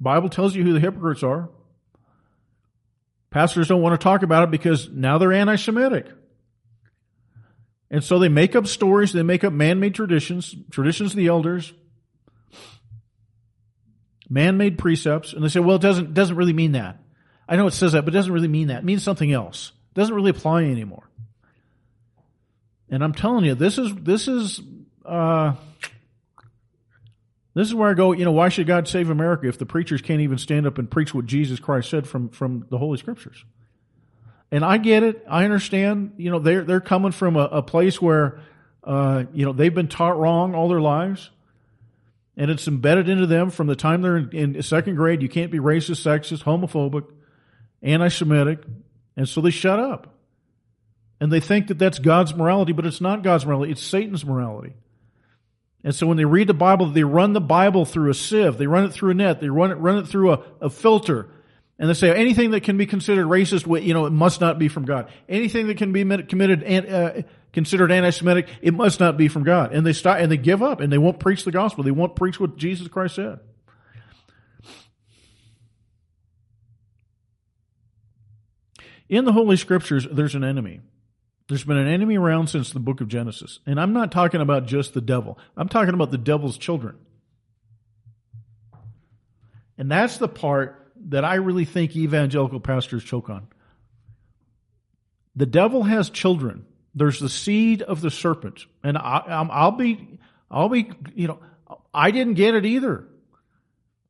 Bible 0.00 0.28
tells 0.28 0.54
you 0.54 0.62
who 0.62 0.72
the 0.72 0.80
hypocrites 0.80 1.22
are. 1.22 1.48
Pastors 3.30 3.68
don't 3.68 3.82
want 3.82 3.98
to 3.98 4.02
talk 4.02 4.22
about 4.22 4.44
it 4.44 4.50
because 4.50 4.88
now 4.88 5.18
they're 5.18 5.32
anti-Semitic. 5.32 6.06
And 7.90 8.02
so 8.02 8.18
they 8.18 8.28
make 8.28 8.56
up 8.56 8.66
stories, 8.66 9.12
they 9.12 9.22
make 9.22 9.44
up 9.44 9.52
man-made 9.52 9.94
traditions, 9.94 10.54
traditions 10.70 11.12
of 11.12 11.16
the 11.16 11.28
elders, 11.28 11.72
man-made 14.28 14.78
precepts, 14.78 15.32
and 15.32 15.44
they 15.44 15.48
say, 15.48 15.60
well, 15.60 15.76
it 15.76 15.82
doesn't, 15.82 16.14
doesn't 16.14 16.36
really 16.36 16.52
mean 16.52 16.72
that. 16.72 16.98
I 17.48 17.56
know 17.56 17.66
it 17.66 17.72
says 17.72 17.92
that, 17.92 18.04
but 18.04 18.14
it 18.14 18.16
doesn't 18.16 18.32
really 18.32 18.48
mean 18.48 18.68
that. 18.68 18.78
It 18.78 18.84
means 18.84 19.02
something 19.02 19.32
else. 19.32 19.72
It 19.92 20.00
doesn't 20.00 20.14
really 20.14 20.30
apply 20.30 20.64
anymore. 20.64 21.08
And 22.88 23.02
I'm 23.02 23.14
telling 23.14 23.44
you, 23.44 23.54
this 23.54 23.78
is 23.78 23.94
this 23.94 24.28
is 24.28 24.60
uh, 25.04 25.54
this 27.54 27.68
is 27.68 27.74
where 27.74 27.88
I 27.88 27.94
go. 27.94 28.12
You 28.12 28.24
know, 28.24 28.32
why 28.32 28.48
should 28.48 28.66
God 28.66 28.88
save 28.88 29.10
America 29.10 29.48
if 29.48 29.58
the 29.58 29.66
preachers 29.66 30.02
can't 30.02 30.20
even 30.20 30.38
stand 30.38 30.66
up 30.66 30.78
and 30.78 30.90
preach 30.90 31.14
what 31.14 31.26
Jesus 31.26 31.60
Christ 31.60 31.88
said 31.88 32.06
from 32.06 32.28
from 32.28 32.66
the 32.68 32.78
Holy 32.78 32.98
Scriptures? 32.98 33.44
And 34.50 34.64
I 34.64 34.78
get 34.78 35.02
it. 35.02 35.24
I 35.28 35.44
understand. 35.44 36.14
You 36.16 36.30
know, 36.30 36.38
they're 36.38 36.64
they're 36.64 36.80
coming 36.80 37.12
from 37.12 37.36
a, 37.36 37.44
a 37.44 37.62
place 37.62 38.02
where 38.02 38.40
uh, 38.84 39.24
you 39.32 39.44
know 39.44 39.52
they've 39.52 39.74
been 39.74 39.88
taught 39.88 40.18
wrong 40.18 40.54
all 40.54 40.68
their 40.68 40.80
lives. 40.80 41.30
and 42.36 42.50
it's 42.50 42.66
embedded 42.66 43.08
into 43.08 43.26
them 43.26 43.50
from 43.50 43.66
the 43.66 43.76
time 43.76 44.02
they're 44.02 44.16
in, 44.16 44.56
in 44.56 44.62
second 44.62 44.96
grade. 44.96 45.22
You 45.22 45.28
can't 45.28 45.50
be 45.50 45.58
racist, 45.58 46.02
sexist, 46.04 46.42
homophobic, 46.42 47.06
anti-Semitic, 47.82 48.60
and 49.16 49.28
so 49.28 49.40
they 49.40 49.50
shut 49.50 49.78
up. 49.78 50.14
And 51.20 51.32
they 51.32 51.40
think 51.40 51.68
that 51.68 51.78
that's 51.78 51.98
God's 52.00 52.34
morality, 52.34 52.72
but 52.72 52.86
it's 52.86 53.00
not 53.00 53.22
God's 53.22 53.46
morality. 53.46 53.72
It's 53.72 53.82
Satan's 53.82 54.24
morality. 54.24 54.74
And 55.84 55.94
so 55.94 56.06
when 56.06 56.16
they 56.16 56.24
read 56.24 56.48
the 56.48 56.54
Bible, 56.54 56.86
they 56.86 57.04
run 57.04 57.34
the 57.34 57.42
Bible 57.42 57.84
through 57.84 58.10
a 58.10 58.14
sieve. 58.14 58.56
They 58.56 58.66
run 58.66 58.84
it 58.84 58.92
through 58.94 59.10
a 59.10 59.14
net. 59.14 59.40
They 59.40 59.50
run 59.50 59.70
it, 59.70 59.74
run 59.74 59.98
it 59.98 60.08
through 60.08 60.32
a, 60.32 60.42
a 60.62 60.70
filter. 60.70 61.28
And 61.78 61.90
they 61.90 61.94
say 61.94 62.10
anything 62.14 62.52
that 62.52 62.62
can 62.62 62.78
be 62.78 62.86
considered 62.86 63.26
racist, 63.26 63.84
you 63.84 63.92
know, 63.92 64.06
it 64.06 64.10
must 64.10 64.40
not 64.40 64.58
be 64.58 64.68
from 64.68 64.86
God. 64.86 65.10
Anything 65.28 65.66
that 65.66 65.76
can 65.76 65.92
be 65.92 66.02
committed, 66.22 66.64
uh, 66.90 67.22
considered 67.52 67.92
anti-Semitic, 67.92 68.48
it 68.62 68.72
must 68.72 68.98
not 68.98 69.18
be 69.18 69.28
from 69.28 69.44
God. 69.44 69.74
And 69.74 69.84
they 69.84 69.92
stop, 69.92 70.18
and 70.18 70.32
they 70.32 70.38
give 70.38 70.62
up, 70.62 70.80
and 70.80 70.90
they 70.90 70.98
won't 70.98 71.18
preach 71.18 71.44
the 71.44 71.52
gospel. 71.52 71.84
They 71.84 71.90
won't 71.90 72.16
preach 72.16 72.40
what 72.40 72.56
Jesus 72.56 72.88
Christ 72.88 73.16
said. 73.16 73.40
In 79.08 79.26
the 79.26 79.32
Holy 79.32 79.56
Scriptures, 79.56 80.08
there's 80.10 80.34
an 80.34 80.44
enemy. 80.44 80.80
There's 81.48 81.64
been 81.64 81.76
an 81.76 81.88
enemy 81.88 82.16
around 82.16 82.48
since 82.48 82.72
the 82.72 82.80
book 82.80 83.00
of 83.00 83.08
Genesis. 83.08 83.60
And 83.66 83.78
I'm 83.78 83.92
not 83.92 84.10
talking 84.10 84.40
about 84.40 84.66
just 84.66 84.94
the 84.94 85.00
devil. 85.00 85.38
I'm 85.56 85.68
talking 85.68 85.94
about 85.94 86.10
the 86.10 86.18
devil's 86.18 86.56
children. 86.56 86.96
And 89.76 89.90
that's 89.90 90.18
the 90.18 90.28
part 90.28 90.92
that 91.08 91.24
I 91.24 91.34
really 91.34 91.64
think 91.64 91.94
evangelical 91.96 92.60
pastors 92.60 93.04
choke 93.04 93.28
on. 93.28 93.48
The 95.36 95.46
devil 95.46 95.82
has 95.82 96.08
children. 96.10 96.64
There's 96.94 97.20
the 97.20 97.28
seed 97.28 97.82
of 97.82 98.00
the 98.00 98.10
serpent. 98.10 98.64
And 98.82 98.96
I, 98.96 99.42
will 99.42 99.72
be, 99.72 100.18
I'll 100.50 100.68
be, 100.68 100.90
you 101.14 101.28
know, 101.28 101.40
I 101.92 102.10
didn't 102.10 102.34
get 102.34 102.54
it 102.54 102.64
either. 102.64 103.06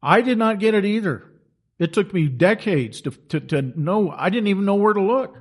I 0.02 0.20
did 0.20 0.38
not 0.38 0.60
get 0.60 0.74
it 0.74 0.84
either. 0.84 1.24
It 1.78 1.92
took 1.92 2.12
me 2.14 2.28
decades 2.28 3.00
to, 3.02 3.10
to, 3.10 3.40
to 3.40 3.62
know, 3.62 4.10
I 4.10 4.30
didn't 4.30 4.48
even 4.48 4.66
know 4.66 4.76
where 4.76 4.92
to 4.92 5.00
look. 5.00 5.36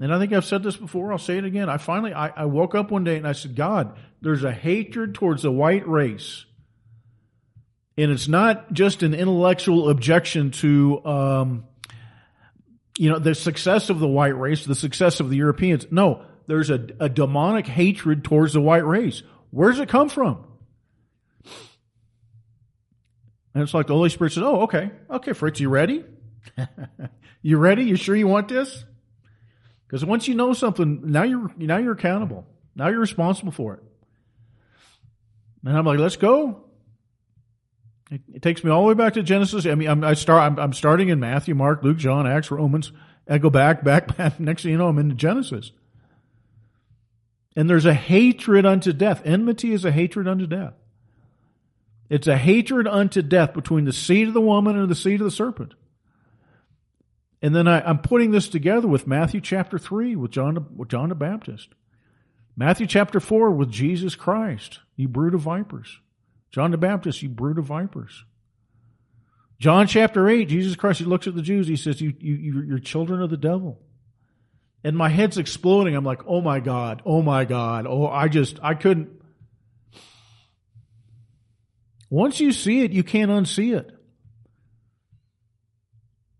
And 0.00 0.14
I 0.14 0.18
think 0.18 0.32
I've 0.32 0.44
said 0.44 0.62
this 0.62 0.76
before, 0.76 1.12
I'll 1.12 1.18
say 1.18 1.38
it 1.38 1.44
again. 1.44 1.68
I 1.68 1.76
finally, 1.76 2.14
I, 2.14 2.28
I 2.28 2.44
woke 2.44 2.74
up 2.74 2.90
one 2.90 3.04
day 3.04 3.16
and 3.16 3.26
I 3.26 3.32
said, 3.32 3.56
God, 3.56 3.98
there's 4.20 4.44
a 4.44 4.52
hatred 4.52 5.14
towards 5.14 5.42
the 5.42 5.50
white 5.50 5.88
race. 5.88 6.44
And 7.96 8.12
it's 8.12 8.28
not 8.28 8.72
just 8.72 9.02
an 9.02 9.12
intellectual 9.12 9.90
objection 9.90 10.52
to, 10.52 11.04
um, 11.04 11.64
you 12.96 13.10
know, 13.10 13.18
the 13.18 13.34
success 13.34 13.90
of 13.90 13.98
the 13.98 14.06
white 14.06 14.38
race, 14.38 14.64
the 14.64 14.76
success 14.76 15.18
of 15.18 15.30
the 15.30 15.36
Europeans. 15.36 15.86
No, 15.90 16.24
there's 16.46 16.70
a, 16.70 16.86
a 17.00 17.08
demonic 17.08 17.66
hatred 17.66 18.22
towards 18.22 18.52
the 18.52 18.60
white 18.60 18.86
race. 18.86 19.24
Where 19.50 19.70
does 19.70 19.80
it 19.80 19.88
come 19.88 20.08
from? 20.08 20.44
And 23.52 23.64
it's 23.64 23.74
like 23.74 23.88
the 23.88 23.94
Holy 23.94 24.10
Spirit 24.10 24.32
says, 24.32 24.44
Oh, 24.44 24.60
okay. 24.62 24.92
Okay, 25.10 25.32
Fritz, 25.32 25.58
you 25.58 25.68
ready? 25.68 26.04
you 27.42 27.58
ready? 27.58 27.82
You 27.82 27.96
sure 27.96 28.14
you 28.14 28.28
want 28.28 28.46
this? 28.46 28.84
Because 29.88 30.04
once 30.04 30.28
you 30.28 30.34
know 30.34 30.52
something, 30.52 31.10
now 31.10 31.22
you're 31.22 31.50
now 31.56 31.78
you're 31.78 31.94
accountable. 31.94 32.46
Now 32.76 32.88
you're 32.88 33.00
responsible 33.00 33.52
for 33.52 33.74
it. 33.74 33.82
And 35.64 35.76
I'm 35.76 35.86
like, 35.86 35.98
let's 35.98 36.16
go. 36.16 36.64
It, 38.10 38.20
it 38.34 38.42
takes 38.42 38.62
me 38.62 38.70
all 38.70 38.82
the 38.82 38.88
way 38.88 38.94
back 38.94 39.14
to 39.14 39.22
Genesis. 39.22 39.66
I 39.66 39.74
mean, 39.74 39.88
I'm, 39.88 40.04
I 40.04 40.14
start. 40.14 40.42
I'm, 40.42 40.58
I'm, 40.58 40.72
starting 40.72 41.08
in 41.08 41.18
Matthew, 41.20 41.54
Mark, 41.54 41.82
Luke, 41.82 41.96
John, 41.96 42.26
Acts, 42.26 42.50
Romans. 42.50 42.92
I 43.28 43.38
go 43.38 43.50
back, 43.50 43.82
back, 43.82 44.16
back. 44.16 44.38
Next 44.38 44.62
thing 44.62 44.72
you 44.72 44.78
know, 44.78 44.88
I'm 44.88 44.98
into 44.98 45.14
Genesis. 45.14 45.72
And 47.56 47.68
there's 47.68 47.86
a 47.86 47.94
hatred 47.94 48.64
unto 48.66 48.92
death. 48.92 49.22
Enmity 49.24 49.72
is 49.72 49.84
a 49.84 49.90
hatred 49.90 50.28
unto 50.28 50.46
death. 50.46 50.74
It's 52.08 52.26
a 52.26 52.36
hatred 52.36 52.86
unto 52.86 53.20
death 53.20 53.52
between 53.52 53.84
the 53.84 53.92
seed 53.92 54.28
of 54.28 54.34
the 54.34 54.40
woman 54.40 54.78
and 54.78 54.88
the 54.88 54.94
seed 54.94 55.20
of 55.20 55.24
the 55.24 55.30
serpent. 55.30 55.74
And 57.40 57.54
then 57.54 57.68
I, 57.68 57.88
am 57.88 57.98
putting 57.98 58.32
this 58.32 58.48
together 58.48 58.88
with 58.88 59.06
Matthew 59.06 59.40
chapter 59.40 59.78
3 59.78 60.16
with 60.16 60.30
John, 60.30 60.66
with 60.76 60.88
John 60.88 61.08
the 61.08 61.14
Baptist. 61.14 61.68
Matthew 62.56 62.86
chapter 62.88 63.20
4 63.20 63.52
with 63.52 63.70
Jesus 63.70 64.16
Christ, 64.16 64.80
you 64.96 65.06
brood 65.06 65.34
of 65.34 65.42
vipers. 65.42 66.00
John 66.50 66.72
the 66.72 66.76
Baptist, 66.76 67.22
you 67.22 67.28
brood 67.28 67.58
of 67.58 67.66
vipers. 67.66 68.24
John 69.60 69.86
chapter 69.86 70.28
8, 70.28 70.48
Jesus 70.48 70.74
Christ, 70.74 70.98
he 70.98 71.04
looks 71.04 71.26
at 71.26 71.34
the 71.34 71.42
Jews, 71.42 71.68
he 71.68 71.76
says, 71.76 72.00
you, 72.00 72.14
you, 72.18 72.62
you're 72.62 72.78
children 72.78 73.22
of 73.22 73.30
the 73.30 73.36
devil. 73.36 73.80
And 74.84 74.96
my 74.96 75.08
head's 75.08 75.38
exploding. 75.38 75.96
I'm 75.96 76.04
like, 76.04 76.22
oh 76.26 76.40
my 76.40 76.60
God, 76.60 77.02
oh 77.04 77.22
my 77.22 77.44
God, 77.44 77.86
oh, 77.88 78.06
I 78.06 78.28
just, 78.28 78.58
I 78.62 78.74
couldn't. 78.74 79.10
Once 82.10 82.40
you 82.40 82.52
see 82.52 82.82
it, 82.82 82.92
you 82.92 83.02
can't 83.02 83.30
unsee 83.30 83.76
it. 83.76 83.97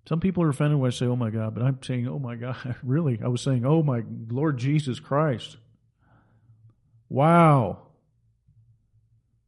Some 0.09 0.21
people 0.21 0.43
are 0.43 0.49
offended 0.49 0.79
when 0.79 0.89
I 0.89 0.91
say, 0.91 1.05
oh 1.05 1.17
my 1.17 1.29
God, 1.29 1.55
but 1.55 1.63
I'm 1.63 1.83
saying, 1.83 2.09
oh 2.09 2.19
my 2.19 2.35
God, 2.35 2.57
really? 2.83 3.21
I 3.23 3.29
was 3.29 3.43
saying, 3.43 3.67
oh 3.67 3.83
my 3.83 4.05
Lord 4.31 4.57
Jesus 4.57 5.01
Christ. 5.01 5.59
Wow. 7.11 7.83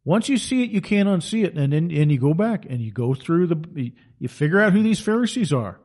Once 0.05 0.29
you 0.29 0.37
see 0.37 0.63
it, 0.63 0.71
you 0.71 0.83
can't 0.83 1.09
unsee 1.09 1.45
it. 1.45 1.55
And 1.55 1.73
then 1.73 1.91
and 1.91 2.13
you 2.13 2.19
go 2.19 2.35
back 2.35 2.67
and 2.69 2.83
you 2.83 2.93
go 2.93 3.15
through 3.15 3.47
the, 3.47 3.93
you 4.19 4.29
figure 4.29 4.61
out 4.61 4.75
who 4.75 4.83
these 4.83 5.01
Pharisees 5.01 5.51
are. 5.51 5.81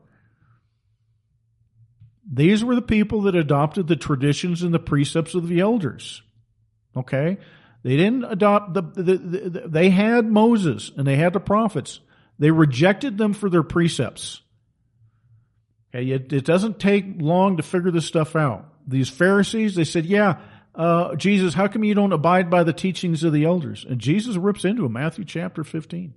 These 2.30 2.62
were 2.62 2.74
the 2.74 2.82
people 2.82 3.22
that 3.22 3.34
adopted 3.34 3.86
the 3.86 3.96
traditions 3.96 4.62
and 4.62 4.74
the 4.74 4.78
precepts 4.78 5.34
of 5.34 5.48
the 5.48 5.60
elders. 5.60 6.22
Okay? 6.94 7.38
They 7.82 7.96
didn't 7.96 8.24
adopt 8.24 8.74
the, 8.74 8.82
the, 8.82 9.02
the, 9.02 9.16
the 9.48 9.68
they 9.68 9.88
had 9.88 10.26
Moses 10.26 10.92
and 10.98 11.06
they 11.06 11.16
had 11.16 11.32
the 11.32 11.40
prophets. 11.40 12.00
They 12.38 12.50
rejected 12.50 13.16
them 13.16 13.32
for 13.32 13.48
their 13.48 13.62
precepts. 13.62 14.42
Okay, 15.96 16.10
it, 16.10 16.32
it 16.32 16.44
doesn't 16.44 16.78
take 16.78 17.04
long 17.18 17.56
to 17.56 17.62
figure 17.62 17.90
this 17.90 18.06
stuff 18.06 18.36
out. 18.36 18.66
These 18.86 19.08
Pharisees, 19.08 19.74
they 19.74 19.84
said, 19.84 20.04
yeah, 20.04 20.40
uh, 20.74 21.14
Jesus, 21.16 21.54
how 21.54 21.68
come 21.68 21.84
you 21.84 21.94
don't 21.94 22.12
abide 22.12 22.50
by 22.50 22.64
the 22.64 22.72
teachings 22.72 23.24
of 23.24 23.32
the 23.32 23.44
elders? 23.44 23.84
And 23.88 23.98
Jesus 23.98 24.36
rips 24.36 24.64
into 24.64 24.84
him, 24.84 24.92
Matthew 24.92 25.24
chapter 25.24 25.64
15. 25.64 26.12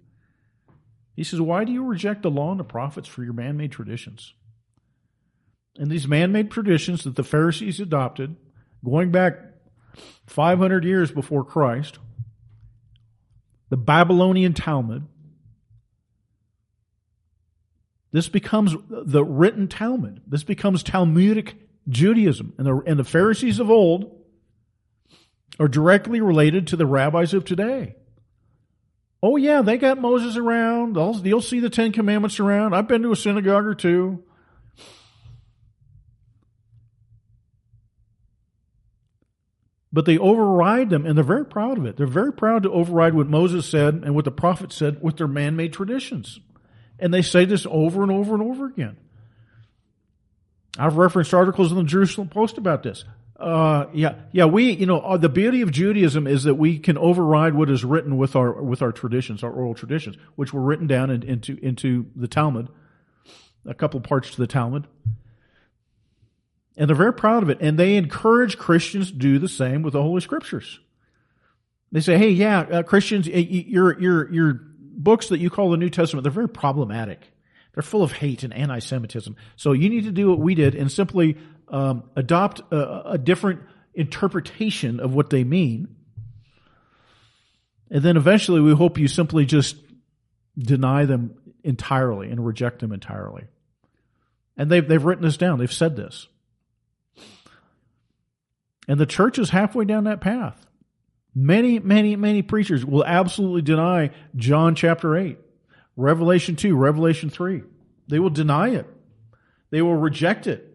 He 1.15 1.23
says, 1.23 1.39
why 1.39 1.63
do 1.63 1.71
you 1.71 1.85
reject 1.85 2.23
the 2.23 2.31
law 2.31 2.51
and 2.51 2.59
the 2.59 2.65
prophets 2.65 3.07
for 3.07 3.23
your 3.23 3.33
man-made 3.33 3.71
traditions? 3.71 4.33
And 5.77 5.89
these 5.89 6.07
man-made 6.07 6.51
traditions 6.51 7.05
that 7.05 7.15
the 7.15 7.23
Pharisees 7.23 7.79
adopted, 7.79 8.35
going 8.83 9.11
back 9.11 9.39
500 10.27 10.83
years 10.83 11.11
before 11.11 11.45
Christ, 11.45 11.99
the 13.69 13.77
Babylonian 13.77 14.53
Talmud, 14.53 15.07
this 18.11 18.27
becomes 18.27 18.75
the 18.89 19.23
written 19.23 19.67
Talmud. 19.67 20.21
This 20.27 20.43
becomes 20.43 20.83
Talmudic 20.83 21.55
Judaism. 21.87 22.53
And 22.57 22.65
the, 22.65 22.75
and 22.85 22.99
the 22.99 23.03
Pharisees 23.03 23.59
of 23.59 23.69
old 23.69 24.15
are 25.59 25.67
directly 25.67 26.21
related 26.21 26.67
to 26.67 26.75
the 26.75 26.85
rabbis 26.85 27.33
of 27.33 27.45
today. 27.45 27.95
Oh, 29.21 29.35
yeah, 29.35 29.61
they 29.61 29.77
got 29.77 29.99
Moses 29.99 30.37
around. 30.37 30.95
You'll 31.25 31.41
see 31.41 31.59
the 31.59 31.69
Ten 31.69 31.91
Commandments 31.91 32.39
around. 32.39 32.73
I've 32.73 32.87
been 32.87 33.03
to 33.03 33.11
a 33.11 33.15
synagogue 33.17 33.65
or 33.65 33.75
two. 33.75 34.23
But 39.91 40.05
they 40.05 40.17
override 40.17 40.89
them, 40.89 41.05
and 41.05 41.17
they're 41.17 41.23
very 41.23 41.45
proud 41.45 41.77
of 41.77 41.85
it. 41.85 41.97
They're 41.97 42.07
very 42.07 42.31
proud 42.31 42.63
to 42.63 42.71
override 42.71 43.13
what 43.13 43.27
Moses 43.27 43.67
said 43.67 43.95
and 43.95 44.15
what 44.15 44.23
the 44.23 44.31
prophet 44.31 44.71
said 44.71 45.01
with 45.01 45.17
their 45.17 45.27
man 45.27 45.55
made 45.55 45.73
traditions. 45.73 46.39
And 46.99 47.13
they 47.13 47.21
say 47.21 47.45
this 47.45 47.65
over 47.69 48.03
and 48.03 48.11
over 48.11 48.33
and 48.33 48.43
over 48.43 48.65
again. 48.65 48.97
I've 50.77 50.97
referenced 50.97 51.33
articles 51.33 51.71
in 51.71 51.77
the 51.77 51.83
Jerusalem 51.83 52.29
Post 52.29 52.57
about 52.57 52.83
this. 52.83 53.03
Uh, 53.39 53.85
yeah, 53.93 54.15
yeah. 54.33 54.45
We, 54.45 54.71
you 54.71 54.85
know, 54.85 54.99
uh, 54.99 55.15
the 55.15 55.29
beauty 55.29 55.61
of 55.61 55.71
Judaism 55.71 56.27
is 56.27 56.43
that 56.43 56.55
we 56.55 56.77
can 56.77 56.97
override 56.97 57.53
what 57.53 57.69
is 57.69 57.85
written 57.85 58.17
with 58.17 58.35
our 58.35 58.61
with 58.61 58.81
our 58.81 58.91
traditions, 58.91 59.43
our 59.43 59.51
oral 59.51 59.73
traditions, 59.73 60.17
which 60.35 60.53
were 60.53 60.61
written 60.61 60.87
down 60.87 61.09
in, 61.09 61.23
into 61.23 61.57
into 61.61 62.07
the 62.17 62.27
Talmud, 62.27 62.67
a 63.65 63.73
couple 63.73 64.01
parts 64.01 64.31
to 64.31 64.37
the 64.37 64.47
Talmud, 64.47 64.87
and 66.75 66.89
they're 66.89 66.97
very 66.97 67.13
proud 67.13 67.41
of 67.41 67.49
it. 67.49 67.59
And 67.61 67.79
they 67.79 67.95
encourage 67.95 68.57
Christians 68.57 69.09
to 69.09 69.17
do 69.17 69.39
the 69.39 69.47
same 69.47 69.83
with 69.83 69.93
the 69.93 70.01
Holy 70.01 70.19
Scriptures. 70.19 70.81
They 71.93 72.01
say, 72.01 72.17
"Hey, 72.17 72.31
yeah, 72.31 72.59
uh, 72.59 72.83
Christians, 72.83 73.25
your 73.25 73.97
your 74.01 74.33
your 74.33 74.61
books 74.99 75.29
that 75.29 75.39
you 75.39 75.49
call 75.49 75.71
the 75.71 75.77
New 75.77 75.89
Testament, 75.89 76.23
they're 76.23 76.31
very 76.31 76.49
problematic. 76.49 77.21
They're 77.73 77.81
full 77.81 78.03
of 78.03 78.11
hate 78.11 78.43
and 78.43 78.53
anti-Semitism. 78.53 79.35
So 79.55 79.71
you 79.71 79.89
need 79.89 80.03
to 80.03 80.11
do 80.11 80.29
what 80.29 80.39
we 80.39 80.53
did 80.53 80.75
and 80.75 80.91
simply 80.91 81.37
um, 81.69 82.03
adopt 82.15 82.61
a, 82.71 83.11
a 83.11 83.17
different 83.17 83.61
interpretation 83.93 84.99
of 84.99 85.13
what 85.13 85.29
they 85.29 85.43
mean. 85.43 85.95
And 87.89 88.03
then 88.03 88.17
eventually 88.17 88.61
we 88.61 88.73
hope 88.73 88.97
you 88.99 89.07
simply 89.07 89.45
just 89.45 89.77
deny 90.57 91.05
them 91.05 91.35
entirely 91.63 92.29
and 92.29 92.45
reject 92.45 92.79
them 92.79 92.91
entirely. 92.91 93.45
And 94.57 94.69
they've, 94.69 94.85
they've 94.85 95.03
written 95.03 95.23
this 95.23 95.37
down. 95.37 95.57
They've 95.57 95.71
said 95.71 95.95
this. 95.95 96.27
And 98.87 98.99
the 98.99 99.05
church 99.05 99.39
is 99.39 99.51
halfway 99.51 99.85
down 99.85 100.03
that 100.03 100.19
path. 100.19 100.65
Many, 101.35 101.79
many, 101.79 102.15
many 102.15 102.41
preachers 102.41 102.85
will 102.85 103.05
absolutely 103.05 103.61
deny 103.61 104.11
John 104.35 104.75
chapter 104.75 105.15
8, 105.15 105.37
Revelation 105.95 106.55
2, 106.55 106.75
Revelation 106.75 107.29
3. 107.29 107.63
They 108.07 108.19
will 108.19 108.31
deny 108.31 108.69
it. 108.69 108.87
They 109.69 109.81
will 109.81 109.95
reject 109.95 110.47
it. 110.47 110.65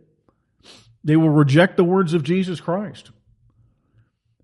They 1.02 1.16
will 1.16 1.30
reject 1.30 1.76
the 1.76 1.84
words 1.84 2.14
of 2.14 2.22
Jesus 2.22 2.60
Christ. 2.60 3.10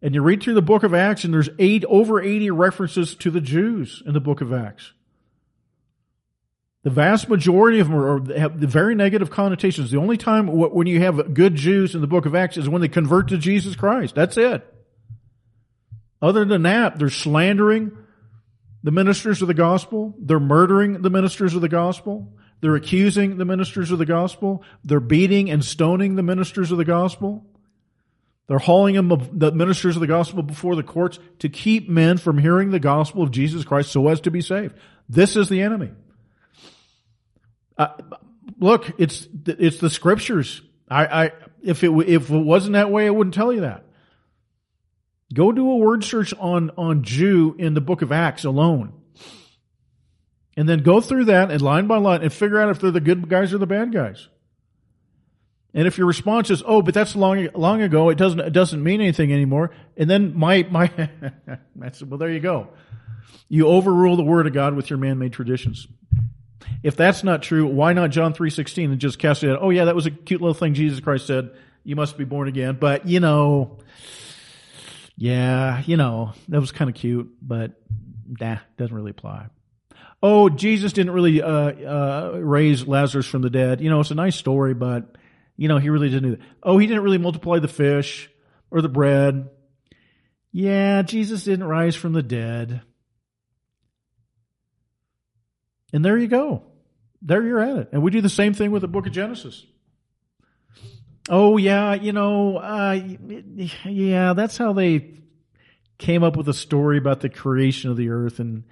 And 0.02 0.14
you 0.14 0.22
read 0.22 0.42
through 0.42 0.54
the 0.54 0.62
book 0.62 0.82
of 0.82 0.94
Acts 0.94 1.24
and 1.24 1.32
there's 1.32 1.50
eight, 1.58 1.84
over 1.86 2.20
80 2.20 2.50
references 2.50 3.14
to 3.16 3.30
the 3.30 3.40
Jews 3.40 4.02
in 4.04 4.12
the 4.14 4.20
book 4.20 4.40
of 4.40 4.52
Acts. 4.52 4.92
The 6.82 6.90
vast 6.90 7.28
majority 7.28 7.80
of 7.80 7.88
them 7.88 7.98
are, 7.98 8.38
have 8.38 8.58
the 8.58 8.66
very 8.66 8.94
negative 8.94 9.30
connotations. 9.30 9.90
The 9.90 9.98
only 9.98 10.16
time 10.16 10.46
when 10.46 10.86
you 10.86 11.00
have 11.00 11.34
good 11.34 11.54
Jews 11.54 11.94
in 11.94 12.00
the 12.00 12.06
book 12.06 12.24
of 12.24 12.34
Acts 12.34 12.56
is 12.56 12.68
when 12.68 12.80
they 12.80 12.88
convert 12.88 13.28
to 13.28 13.38
Jesus 13.38 13.76
Christ. 13.76 14.14
That's 14.14 14.38
it. 14.38 14.66
Other 16.22 16.44
than 16.44 16.62
that, 16.62 16.98
they're 16.98 17.08
slandering 17.10 17.96
the 18.82 18.90
ministers 18.90 19.42
of 19.42 19.48
the 19.48 19.54
gospel. 19.54 20.14
They're 20.18 20.40
murdering 20.40 21.02
the 21.02 21.10
ministers 21.10 21.54
of 21.54 21.60
the 21.60 21.68
gospel. 21.68 22.32
They're 22.60 22.76
accusing 22.76 23.38
the 23.38 23.44
ministers 23.44 23.90
of 23.90 23.98
the 23.98 24.06
gospel. 24.06 24.62
They're 24.84 25.00
beating 25.00 25.50
and 25.50 25.64
stoning 25.64 26.16
the 26.16 26.22
ministers 26.22 26.70
of 26.70 26.78
the 26.78 26.84
gospel. 26.84 27.46
They're 28.48 28.58
hauling 28.58 28.96
them, 28.96 29.28
the 29.32 29.52
ministers 29.52 29.96
of 29.96 30.00
the 30.00 30.06
gospel 30.06 30.42
before 30.42 30.76
the 30.76 30.82
courts 30.82 31.18
to 31.38 31.48
keep 31.48 31.88
men 31.88 32.18
from 32.18 32.36
hearing 32.36 32.70
the 32.70 32.80
gospel 32.80 33.22
of 33.22 33.30
Jesus 33.30 33.64
Christ 33.64 33.92
so 33.92 34.08
as 34.08 34.20
to 34.22 34.30
be 34.30 34.40
saved. 34.40 34.76
This 35.08 35.36
is 35.36 35.48
the 35.48 35.62
enemy. 35.62 35.92
Uh, 37.78 37.88
look, 38.58 38.92
it's, 38.98 39.28
it's 39.46 39.78
the 39.78 39.88
scriptures. 39.88 40.62
I, 40.90 41.06
I, 41.06 41.32
if 41.62 41.84
it, 41.84 41.90
if 42.08 42.30
it 42.30 42.36
wasn't 42.36 42.72
that 42.72 42.90
way, 42.90 43.06
I 43.06 43.10
wouldn't 43.10 43.34
tell 43.34 43.52
you 43.52 43.60
that. 43.60 43.84
Go 45.32 45.52
do 45.52 45.70
a 45.70 45.76
word 45.76 46.04
search 46.04 46.34
on, 46.38 46.70
on 46.76 47.04
Jew 47.04 47.54
in 47.58 47.74
the 47.74 47.80
book 47.80 48.02
of 48.02 48.10
Acts 48.10 48.44
alone. 48.44 48.92
And 50.56 50.68
then 50.68 50.82
go 50.82 51.00
through 51.00 51.26
that 51.26 51.50
and 51.50 51.62
line 51.62 51.86
by 51.86 51.98
line 51.98 52.22
and 52.22 52.32
figure 52.32 52.60
out 52.60 52.70
if 52.70 52.80
they're 52.80 52.90
the 52.90 53.00
good 53.00 53.28
guys 53.28 53.54
or 53.54 53.58
the 53.58 53.66
bad 53.66 53.92
guys. 53.92 54.28
And 55.72 55.86
if 55.86 55.98
your 55.98 56.06
response 56.06 56.50
is, 56.50 56.62
"Oh, 56.66 56.82
but 56.82 56.94
that's 56.94 57.14
long 57.14 57.48
long 57.54 57.80
ago. 57.80 58.08
It 58.08 58.18
doesn't 58.18 58.40
it 58.40 58.52
doesn't 58.52 58.82
mean 58.82 59.00
anything 59.00 59.32
anymore," 59.32 59.70
and 59.96 60.10
then 60.10 60.36
my 60.36 60.66
my, 60.68 60.90
that's 61.76 62.02
well, 62.02 62.18
there 62.18 62.30
you 62.30 62.40
go. 62.40 62.68
You 63.48 63.68
overrule 63.68 64.16
the 64.16 64.24
word 64.24 64.46
of 64.46 64.52
God 64.52 64.74
with 64.74 64.90
your 64.90 64.98
man-made 64.98 65.32
traditions. 65.32 65.86
If 66.82 66.96
that's 66.96 67.22
not 67.22 67.42
true, 67.42 67.66
why 67.66 67.92
not 67.92 68.10
John 68.10 68.32
three 68.32 68.50
sixteen 68.50 68.90
and 68.90 69.00
just 69.00 69.18
cast 69.18 69.44
it 69.44 69.50
out? 69.50 69.60
Oh 69.62 69.70
yeah, 69.70 69.84
that 69.84 69.94
was 69.94 70.06
a 70.06 70.10
cute 70.10 70.40
little 70.40 70.54
thing 70.54 70.74
Jesus 70.74 70.98
Christ 70.98 71.26
said. 71.26 71.50
You 71.84 71.96
must 71.96 72.18
be 72.18 72.24
born 72.24 72.48
again, 72.48 72.76
but 72.78 73.06
you 73.06 73.20
know, 73.20 73.78
yeah, 75.20 75.82
you 75.84 75.98
know, 75.98 76.32
that 76.48 76.60
was 76.60 76.72
kind 76.72 76.88
of 76.88 76.96
cute, 76.96 77.30
but 77.42 77.72
nah, 78.40 78.56
doesn't 78.78 78.96
really 78.96 79.10
apply. 79.10 79.48
Oh, 80.22 80.48
Jesus 80.48 80.94
didn't 80.94 81.12
really 81.12 81.42
uh, 81.42 81.50
uh, 81.50 82.38
raise 82.40 82.88
Lazarus 82.88 83.26
from 83.26 83.42
the 83.42 83.50
dead. 83.50 83.82
You 83.82 83.90
know, 83.90 84.00
it's 84.00 84.10
a 84.10 84.14
nice 84.14 84.34
story, 84.34 84.72
but 84.72 85.16
you 85.58 85.68
know, 85.68 85.76
he 85.76 85.90
really 85.90 86.08
didn't 86.08 86.22
do 86.22 86.36
that. 86.36 86.46
Oh, 86.62 86.78
he 86.78 86.86
didn't 86.86 87.02
really 87.02 87.18
multiply 87.18 87.58
the 87.58 87.68
fish 87.68 88.30
or 88.70 88.80
the 88.80 88.88
bread. 88.88 89.50
Yeah, 90.52 91.02
Jesus 91.02 91.44
didn't 91.44 91.66
rise 91.66 91.94
from 91.94 92.14
the 92.14 92.22
dead. 92.22 92.80
And 95.92 96.02
there 96.02 96.16
you 96.16 96.28
go. 96.28 96.62
There 97.20 97.42
you're 97.42 97.60
at 97.60 97.76
it. 97.76 97.88
And 97.92 98.02
we 98.02 98.10
do 98.10 98.22
the 98.22 98.30
same 98.30 98.54
thing 98.54 98.70
with 98.70 98.80
the 98.80 98.88
book 98.88 99.06
of 99.06 99.12
Genesis. 99.12 99.66
Oh 101.28 101.56
yeah, 101.58 101.94
you 101.94 102.12
know, 102.12 102.56
uh, 102.56 102.98
yeah, 103.84 104.32
that's 104.32 104.56
how 104.56 104.72
they 104.72 105.20
came 105.98 106.22
up 106.22 106.36
with 106.36 106.48
a 106.48 106.54
story 106.54 106.98
about 106.98 107.20
the 107.20 107.28
creation 107.28 107.90
of 107.90 107.96
the 107.96 108.08
earth. 108.08 108.40
And 108.40 108.64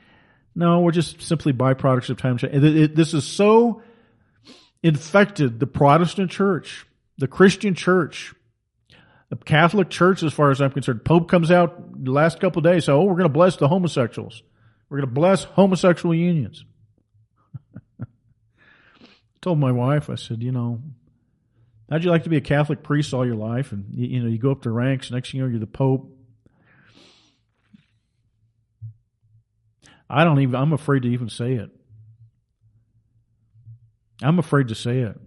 no, 0.55 0.81
we're 0.81 0.93
just 0.93 1.23
simply 1.23 1.52
byproducts 1.52 2.11
of 2.11 2.17
time. 2.17 2.39
This 2.41 3.15
is 3.15 3.25
so 3.25 3.82
infected 4.82 5.61
the 5.61 5.67
Protestant 5.67 6.30
church, 6.30 6.87
the 7.19 7.28
Christian 7.28 7.75
church, 7.75 8.34
the 9.28 9.37
Catholic 9.37 9.91
church, 9.91 10.23
as 10.23 10.32
far 10.32 10.50
as 10.50 10.61
I'm 10.61 10.71
concerned. 10.71 11.04
Pope 11.04 11.28
comes 11.28 11.50
out 11.50 12.02
the 12.02 12.11
last 12.11 12.41
couple 12.41 12.63
days, 12.63 12.87
so 12.87 12.99
oh, 12.99 13.04
we're 13.04 13.13
going 13.13 13.25
to 13.25 13.28
bless 13.28 13.56
the 13.56 13.69
homosexuals. 13.69 14.43
We're 14.89 14.99
going 14.99 15.08
to 15.08 15.15
bless 15.15 15.45
homosexual 15.45 16.15
unions. 16.15 16.65
Told 19.43 19.58
my 19.58 19.71
wife, 19.71 20.08
I 20.08 20.15
said, 20.15 20.43
you 20.43 20.50
know, 20.50 20.80
How'd 21.91 22.05
you 22.05 22.11
like 22.11 22.25
to 22.25 22.29
be 22.29 22.37
a 22.37 22.43
Catholic 22.43 22.83
priest 22.83 23.15
all 23.15 23.25
your 23.25 23.37
life? 23.37 23.73
And 23.73 23.87
you, 23.93 24.07
you 24.07 24.21
know, 24.23 24.29
you 24.29 24.39
go 24.39 24.51
up 24.51 24.63
the 24.63 24.71
ranks. 24.71 25.11
Next 25.11 25.31
thing 25.31 25.39
you 25.39 25.45
know, 25.45 25.51
you're 25.51 25.61
the 25.61 25.67
Pope. 25.67 26.15
I 30.11 30.25
don't 30.25 30.41
even. 30.41 30.55
I'm 30.55 30.73
afraid 30.73 31.03
to 31.03 31.09
even 31.09 31.29
say 31.29 31.55
it. 31.55 31.71
I'm 34.23 34.39
afraid 34.39 34.69
to 34.69 34.75
say 34.75 35.01
it. 35.01 35.19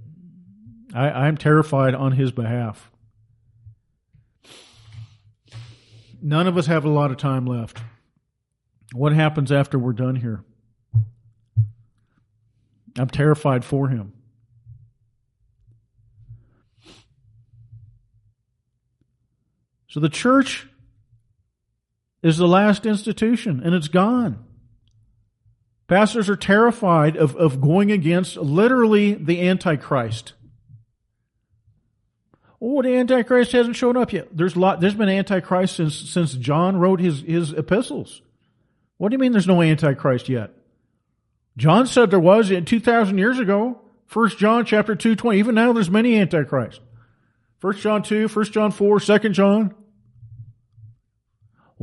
I, 0.93 1.10
I'm 1.10 1.38
terrified 1.38 1.95
on 1.95 2.13
his 2.13 2.32
behalf. 2.32 2.91
None 6.21 6.47
of 6.47 6.58
us 6.58 6.67
have 6.67 6.86
a 6.86 6.89
lot 6.89 7.10
of 7.10 7.17
time 7.17 7.45
left. 7.45 7.80
What 8.93 9.13
happens 9.13 9.52
after 9.52 9.80
we're 9.80 9.93
done 9.93 10.17
here? 10.17 10.43
I'm 12.97 13.10
terrified 13.10 13.63
for 13.63 13.88
him. 13.88 14.13
So 19.91 19.99
the 19.99 20.08
church 20.08 20.69
is 22.23 22.38
the 22.38 22.47
last 22.47 22.86
institution 22.86 23.62
and 23.62 23.75
it's 23.75 23.89
gone. 23.89 24.45
Pastors 25.88 26.30
are 26.30 26.38
terrified 26.38 27.17
of, 27.17 27.36
of 27.36 27.60
going 27.60 27.91
against 27.91 28.38
literally 28.38 29.13
the 29.15 29.45
Antichrist. 29.49 30.32
Oh, 32.62 32.82
the 32.82 32.95
Antichrist 32.95 33.51
hasn't 33.51 33.75
shown 33.75 33.97
up 33.97 34.13
yet. 34.13 34.30
There's 34.32 34.56
lot, 34.56 34.80
there's 34.80 34.93
been 34.93 35.10
Antichrist 35.10 35.75
since, 35.75 35.93
since 35.93 36.36
John 36.36 36.77
wrote 36.77 37.01
his, 37.01 37.19
his 37.19 37.51
epistles. 37.51 38.21
What 38.95 39.10
do 39.10 39.15
you 39.15 39.19
mean 39.19 39.34
there's 39.34 39.45
no 39.45 39.62
Antichrist 39.62 40.30
yet? 40.30 40.54
John 41.58 41.86
said 41.86 42.12
there 42.12 42.19
was 42.19 42.47
2,000 42.47 43.17
years 43.17 43.39
ago. 43.39 43.82
1 44.13 44.30
John 44.38 44.63
chapter 44.63 44.95
2, 44.95 45.17
20. 45.17 45.38
Even 45.38 45.56
now 45.56 45.73
there's 45.73 45.89
many 45.89 46.17
Antichrists. 46.17 46.80
1 47.60 47.75
John 47.75 48.04
2, 48.04 48.30
1 48.30 48.45
John 48.45 48.71
4, 48.71 48.99
2 49.01 49.30
John. 49.30 49.75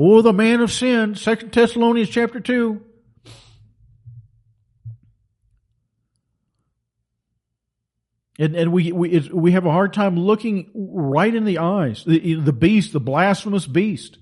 Oh, 0.00 0.22
the 0.22 0.32
man 0.32 0.60
of 0.60 0.70
sin, 0.70 1.16
Second 1.16 1.50
Thessalonians 1.50 2.08
chapter 2.08 2.38
2. 2.38 2.80
And, 8.38 8.54
and 8.54 8.72
we, 8.72 8.92
we, 8.92 9.28
we 9.32 9.52
have 9.52 9.66
a 9.66 9.72
hard 9.72 9.92
time 9.92 10.16
looking 10.16 10.70
right 10.72 11.34
in 11.34 11.44
the 11.44 11.58
eyes. 11.58 12.04
The, 12.04 12.34
the 12.36 12.52
beast, 12.52 12.92
the 12.92 13.00
blasphemous 13.00 13.66
beast. 13.66 14.18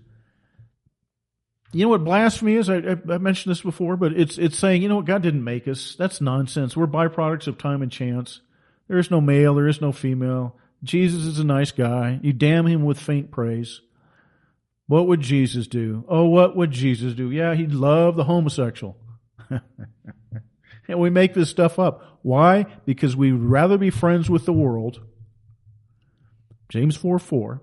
You 1.72 1.84
know 1.84 1.90
what 1.90 2.04
blasphemy 2.04 2.54
is? 2.54 2.70
I, 2.70 2.76
I, 2.76 3.18
mentioned 3.18 3.50
this 3.50 3.60
before, 3.60 3.98
but 3.98 4.14
it's, 4.14 4.38
it's 4.38 4.58
saying, 4.58 4.80
you 4.80 4.88
know 4.88 4.96
what, 4.96 5.04
God 5.04 5.20
didn't 5.20 5.44
make 5.44 5.68
us. 5.68 5.94
That's 5.98 6.22
nonsense. 6.22 6.74
We're 6.74 6.86
byproducts 6.86 7.48
of 7.48 7.58
time 7.58 7.82
and 7.82 7.92
chance. 7.92 8.40
There 8.88 8.96
is 8.96 9.10
no 9.10 9.20
male, 9.20 9.54
there 9.54 9.68
is 9.68 9.82
no 9.82 9.92
female. 9.92 10.56
Jesus 10.82 11.24
is 11.24 11.38
a 11.38 11.44
nice 11.44 11.72
guy. 11.72 12.18
You 12.22 12.32
damn 12.32 12.66
him 12.66 12.82
with 12.84 12.98
faint 12.98 13.30
praise. 13.30 13.82
What 14.86 15.08
would 15.08 15.20
Jesus 15.20 15.66
do? 15.66 16.04
Oh, 16.08 16.26
what 16.26 16.56
would 16.56 16.70
Jesus 16.70 17.14
do? 17.14 17.30
Yeah, 17.30 17.54
he'd 17.54 17.72
love 17.72 18.16
the 18.16 18.24
homosexual. 18.24 18.96
and 19.50 21.00
we 21.00 21.10
make 21.10 21.34
this 21.34 21.50
stuff 21.50 21.78
up. 21.78 22.18
Why? 22.22 22.66
Because 22.84 23.16
we'd 23.16 23.32
rather 23.32 23.78
be 23.78 23.90
friends 23.90 24.30
with 24.30 24.46
the 24.46 24.52
world, 24.52 25.00
James 26.68 26.96
4 26.96 27.18
4, 27.18 27.62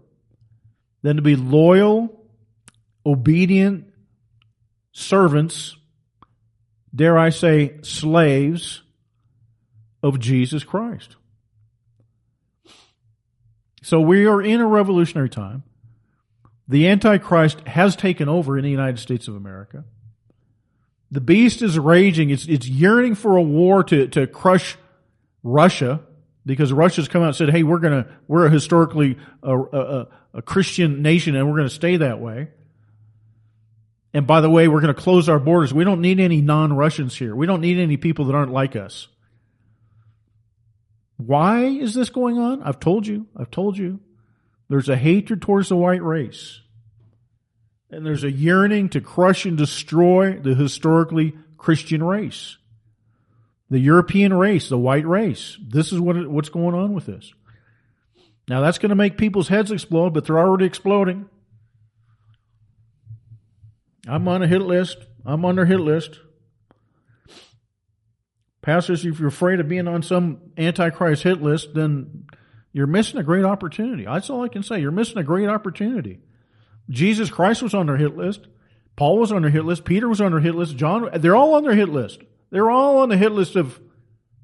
than 1.02 1.16
to 1.16 1.22
be 1.22 1.36
loyal, 1.36 2.26
obedient 3.06 3.86
servants, 4.92 5.78
dare 6.94 7.18
I 7.18 7.30
say, 7.30 7.78
slaves 7.82 8.84
of 10.02 10.20
Jesus 10.20 10.64
Christ. 10.64 11.16
So 13.82 14.00
we 14.00 14.26
are 14.26 14.42
in 14.42 14.62
a 14.62 14.68
revolutionary 14.68 15.30
time. 15.30 15.64
The 16.68 16.88
Antichrist 16.88 17.60
has 17.68 17.96
taken 17.96 18.30
over 18.30 18.58
in 18.58 18.64
the 18.64 18.72
United 18.72 19.00
States 19.00 19.28
of 19.28 19.36
America. 19.36 19.84
The 21.12 21.22
beast 21.22 21.62
is 21.62 21.78
raging. 21.78 22.30
It's, 22.30 22.48
it's 22.48 22.68
yearning 22.68 23.16
for 23.16 23.38
a 23.38 23.42
war 23.42 23.84
to, 23.84 24.08
to 24.08 24.28
crush 24.28 24.78
Russia 25.44 26.02
because 26.46 26.74
Russia's 26.74 27.08
come 27.08 27.22
out 27.22 27.28
and 27.28 27.36
said, 27.36 27.50
hey, 27.50 27.64
we're 27.64 27.80
gonna, 27.80 28.08
we're 28.28 28.48
a 28.48 28.50
historically 28.50 29.18
a, 29.42 29.58
a, 29.58 30.08
a 30.34 30.42
Christian 30.42 31.02
nation 31.02 31.36
and 31.36 31.50
we're 31.50 31.58
gonna 31.58 31.70
stay 31.70 31.98
that 31.98 32.20
way. 32.20 32.50
And 34.14 34.26
by 34.26 34.42
the 34.42 34.50
way, 34.50 34.68
we're 34.68 34.82
gonna 34.82 34.94
close 34.94 35.30
our 35.30 35.40
borders. 35.40 35.74
We 35.74 35.84
don't 35.84 36.02
need 36.02 36.20
any 36.20 36.42
non-Russians 36.42 37.16
here. 37.16 37.36
We 37.36 37.46
don't 37.46 37.62
need 37.62 37.78
any 37.78 37.98
people 37.98 38.26
that 38.26 38.36
aren't 38.36 38.52
like 38.52 38.76
us. 38.76 39.08
Why 41.18 41.66
is 41.66 41.94
this 41.94 42.10
going 42.10 42.40
on? 42.40 42.64
I've 42.64 42.80
told 42.80 43.06
you. 43.06 43.28
I've 43.36 43.52
told 43.52 43.78
you. 43.78 44.00
There's 44.74 44.90
a 44.90 44.98
hatred 44.98 45.40
towards 45.40 45.70
the 45.70 45.76
white 45.76 46.02
race. 46.02 46.62
and 47.92 48.04
there's 48.04 48.24
a 48.24 48.32
yearning 48.32 48.90
to 48.90 49.02
crush 49.02 49.46
and 49.46 49.56
destroy 49.56 50.40
the 50.40 50.56
historically 50.56 51.38
Christian 51.58 52.02
race. 52.02 52.58
The 53.70 53.78
European 53.78 54.34
race, 54.34 54.70
the 54.70 54.78
white 54.80 55.06
race. 55.06 55.60
This 55.62 55.94
is 55.94 56.00
what 56.00 56.28
what's 56.28 56.50
going 56.50 56.74
on 56.74 56.92
with 56.94 57.06
this. 57.06 57.32
Now 58.50 58.62
that's 58.62 58.80
going 58.80 58.90
to 58.90 58.96
make 58.96 59.16
people's 59.16 59.48
heads 59.48 59.70
explode, 59.70 60.12
but 60.16 60.26
they're 60.26 60.40
already 60.40 60.66
exploding. 60.66 61.30
I'm 64.08 64.28
on 64.28 64.42
a 64.42 64.48
hit 64.48 64.64
list. 64.64 64.98
I'm 65.24 65.46
on 65.46 65.56
their 65.56 65.68
hit 65.68 65.82
list. 65.82 66.20
Pastors, 68.64 69.06
if 69.06 69.20
you're 69.20 69.28
afraid 69.28 69.60
of 69.60 69.70
being 69.70 69.88
on 69.88 70.02
some 70.02 70.42
Antichrist 70.58 71.22
hit 71.22 71.44
list, 71.44 71.76
then 71.76 72.26
you're 72.74 72.88
missing 72.88 73.20
a 73.20 73.24
great 73.24 73.46
opportunity. 73.46 74.06
That's 74.06 74.32
all 74.32 74.44
I 74.44 74.48
can 74.48 74.64
say. 74.64 74.82
You're 74.82 74.92
missing 74.92 75.20
a 75.20 75.24
great 75.24 75.48
opportunity. 75.48 76.20
Jesus 76.90 77.30
Christ 77.30 77.62
was 77.62 77.76
on 77.76 77.86
their 77.86 77.98
hit 77.98 78.18
list. 78.18 78.48
Paul 78.96 79.20
was 79.20 79.32
on 79.32 79.44
their 79.44 79.52
hit 79.52 79.64
list. 79.64 79.86
Peter 79.86 80.10
was 80.10 80.20
on 80.20 80.32
their 80.32 80.42
hit 80.42 80.56
list. 80.56 80.76
John, 80.76 81.10
they're 81.16 81.36
all 81.36 81.54
on 81.54 81.64
their 81.64 81.76
hit 81.76 81.90
list. 81.90 82.22
They're 82.50 82.72
all 82.72 83.00
on 83.00 83.10
the 83.10 83.18
hit 83.18 83.32
list 83.32 83.56
of 83.56 83.80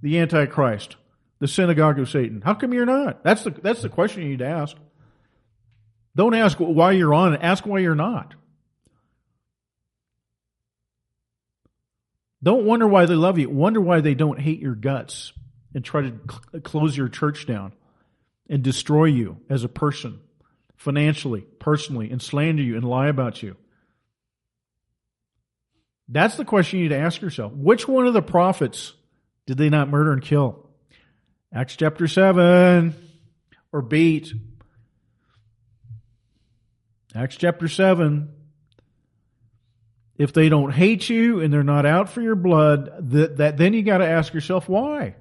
the 0.01 0.19
Antichrist, 0.19 0.95
the 1.39 1.47
synagogue 1.47 1.99
of 1.99 2.09
Satan. 2.09 2.41
How 2.41 2.53
come 2.53 2.71
you're 2.71 2.85
not? 2.85 3.23
That's 3.23 3.43
the, 3.43 3.49
that's 3.49 3.81
the 3.81 3.89
question 3.89 4.23
you 4.23 4.29
need 4.29 4.39
to 4.39 4.47
ask. 4.47 4.77
Don't 6.15 6.35
ask 6.35 6.57
why 6.59 6.91
you're 6.91 7.13
on, 7.13 7.35
ask 7.35 7.65
why 7.65 7.79
you're 7.79 7.95
not. 7.95 8.35
Don't 12.41 12.65
wonder 12.65 12.87
why 12.87 13.05
they 13.05 13.15
love 13.15 13.37
you. 13.37 13.49
Wonder 13.49 13.81
why 13.81 14.01
they 14.01 14.13
don't 14.13 14.39
hate 14.39 14.59
your 14.59 14.75
guts 14.75 15.33
and 15.73 15.83
try 15.83 16.03
to 16.03 16.13
cl- 16.29 16.61
close 16.61 16.95
your 16.95 17.09
church 17.09 17.45
down 17.45 17.73
and 18.49 18.63
destroy 18.63 19.05
you 19.05 19.37
as 19.49 19.63
a 19.63 19.69
person, 19.69 20.19
financially, 20.75 21.41
personally, 21.59 22.09
and 22.09 22.21
slander 22.21 22.63
you 22.63 22.75
and 22.75 22.83
lie 22.83 23.07
about 23.07 23.43
you. 23.43 23.55
That's 26.07 26.35
the 26.35 26.45
question 26.45 26.79
you 26.79 26.85
need 26.85 26.95
to 26.95 26.99
ask 26.99 27.21
yourself. 27.21 27.53
Which 27.53 27.87
one 27.87 28.07
of 28.07 28.13
the 28.13 28.21
prophets 28.21 28.93
did 29.45 29.57
they 29.57 29.69
not 29.69 29.89
murder 29.89 30.11
and 30.11 30.21
kill? 30.21 30.67
Acts 31.53 31.75
chapter 31.75 32.07
7 32.07 32.95
or 33.71 33.81
beat. 33.83 34.33
Acts 37.15 37.37
chapter 37.37 37.67
7 37.67 38.33
if 40.19 40.33
they 40.33 40.49
don't 40.49 40.71
hate 40.71 41.09
you 41.09 41.39
and 41.39 41.51
they're 41.51 41.63
not 41.63 41.85
out 41.85 42.09
for 42.09 42.21
your 42.21 42.35
blood, 42.35 42.91
that, 43.11 43.37
that 43.37 43.57
then 43.57 43.73
you 43.73 43.83
got 43.83 43.99
to 43.99 44.07
ask 44.07 44.33
yourself 44.33 44.67
why. 44.67 45.15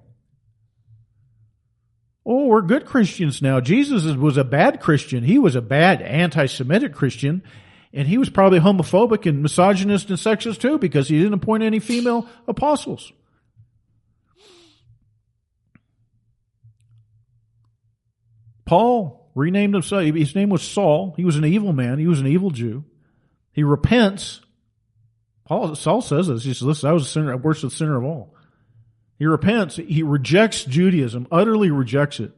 Oh, 2.31 2.45
we're 2.45 2.61
good 2.61 2.85
Christians 2.85 3.41
now. 3.41 3.59
Jesus 3.59 4.05
was 4.05 4.37
a 4.37 4.45
bad 4.45 4.81
Christian. 4.81 5.25
He 5.25 5.39
was 5.39 5.55
a 5.57 5.63
bad 5.63 6.03
anti-Semitic 6.03 6.93
Christian, 6.93 7.43
and 7.95 8.07
he 8.07 8.19
was 8.19 8.29
probably 8.29 8.61
homophobic 8.61 9.25
and 9.25 9.43
misogynist 9.43 10.11
and 10.11 10.19
sexist 10.19 10.61
too 10.61 10.77
because 10.77 11.09
he 11.09 11.17
didn't 11.17 11.33
appoint 11.33 11.63
any 11.63 11.79
female 11.79 12.29
apostles. 12.47 13.11
Paul 18.67 19.31
renamed 19.35 19.73
himself. 19.73 20.05
His 20.05 20.35
name 20.35 20.51
was 20.51 20.61
Saul. 20.61 21.15
He 21.17 21.25
was 21.25 21.37
an 21.37 21.47
evil 21.47 21.73
man. 21.73 21.99
He 21.99 22.07
was 22.07 22.21
an 22.21 22.27
evil 22.27 22.51
Jew. 22.51 22.85
He 23.53 23.63
repents 23.63 24.43
Paul, 25.47 25.75
Saul 25.77 26.03
says 26.03 26.27
this. 26.27 26.45
He 26.45 26.53
says, 26.53 26.63
listen, 26.63 26.91
I 26.91 26.93
was 26.93 27.05
a 27.05 27.09
sinner, 27.09 27.35
worst 27.39 27.65
of 27.65 27.71
the 27.71 27.77
sinner 27.77 27.97
of 27.97 28.05
all. 28.05 28.35
He 29.19 29.27
repents. 29.27 29.77
He 29.77 30.03
rejects 30.03 30.65
Judaism, 30.65 31.27
utterly 31.31 31.71
rejects 31.71 32.21
it. 32.21 32.33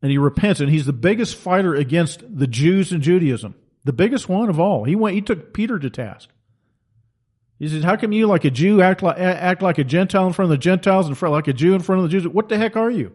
And 0.00 0.10
he 0.10 0.18
repents, 0.18 0.60
and 0.60 0.70
he's 0.70 0.86
the 0.86 0.92
biggest 0.92 1.36
fighter 1.36 1.74
against 1.74 2.22
the 2.28 2.46
Jews 2.46 2.92
and 2.92 3.02
Judaism. 3.02 3.54
The 3.84 3.92
biggest 3.92 4.28
one 4.28 4.48
of 4.48 4.60
all. 4.60 4.84
He 4.84 4.96
went, 4.96 5.14
he 5.14 5.22
took 5.22 5.52
Peter 5.52 5.78
to 5.78 5.90
task. 5.90 6.30
He 7.58 7.68
says, 7.68 7.84
how 7.84 7.96
come 7.96 8.12
you 8.12 8.26
like 8.26 8.44
a 8.44 8.50
Jew 8.50 8.82
act 8.82 9.02
like, 9.02 9.18
act 9.18 9.62
like 9.62 9.78
a 9.78 9.84
Gentile 9.84 10.26
in 10.26 10.32
front 10.32 10.50
of 10.50 10.58
the 10.58 10.62
Gentiles 10.62 11.06
and 11.06 11.20
like 11.22 11.48
a 11.48 11.52
Jew 11.52 11.74
in 11.74 11.80
front 11.80 12.00
of 12.00 12.02
the 12.02 12.10
Jews? 12.10 12.28
What 12.28 12.48
the 12.48 12.58
heck 12.58 12.76
are 12.76 12.90
you? 12.90 13.12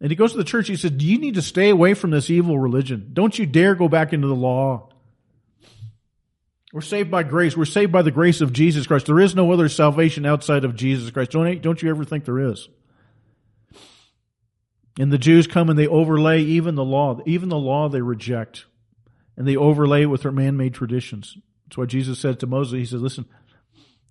And 0.00 0.10
he 0.10 0.16
goes 0.16 0.32
to 0.32 0.38
the 0.38 0.44
church. 0.44 0.68
He 0.68 0.76
says, 0.76 0.90
do 0.92 1.04
you 1.06 1.18
need 1.18 1.34
to 1.34 1.42
stay 1.42 1.70
away 1.70 1.94
from 1.94 2.10
this 2.10 2.30
evil 2.30 2.58
religion? 2.58 3.10
Don't 3.12 3.38
you 3.38 3.46
dare 3.46 3.74
go 3.74 3.88
back 3.88 4.12
into 4.12 4.26
the 4.26 4.34
law. 4.34 4.88
We're 6.74 6.80
saved 6.80 7.08
by 7.08 7.22
grace. 7.22 7.56
We're 7.56 7.66
saved 7.66 7.92
by 7.92 8.02
the 8.02 8.10
grace 8.10 8.40
of 8.40 8.52
Jesus 8.52 8.88
Christ. 8.88 9.06
There 9.06 9.20
is 9.20 9.36
no 9.36 9.52
other 9.52 9.68
salvation 9.68 10.26
outside 10.26 10.64
of 10.64 10.74
Jesus 10.74 11.08
Christ. 11.12 11.30
Don't, 11.30 11.62
don't 11.62 11.80
you 11.80 11.88
ever 11.88 12.04
think 12.04 12.24
there 12.24 12.50
is? 12.50 12.68
And 14.98 15.12
the 15.12 15.18
Jews 15.18 15.46
come 15.46 15.70
and 15.70 15.78
they 15.78 15.86
overlay 15.86 16.40
even 16.42 16.74
the 16.74 16.84
law. 16.84 17.20
Even 17.26 17.48
the 17.48 17.56
law 17.56 17.88
they 17.88 18.00
reject. 18.00 18.64
And 19.36 19.46
they 19.46 19.54
overlay 19.54 20.02
it 20.02 20.06
with 20.06 20.22
their 20.22 20.32
man-made 20.32 20.74
traditions. 20.74 21.38
That's 21.66 21.78
why 21.78 21.84
Jesus 21.84 22.18
said 22.18 22.40
to 22.40 22.48
Moses, 22.48 22.72
he 22.72 22.86
said, 22.86 22.98
listen, 22.98 23.26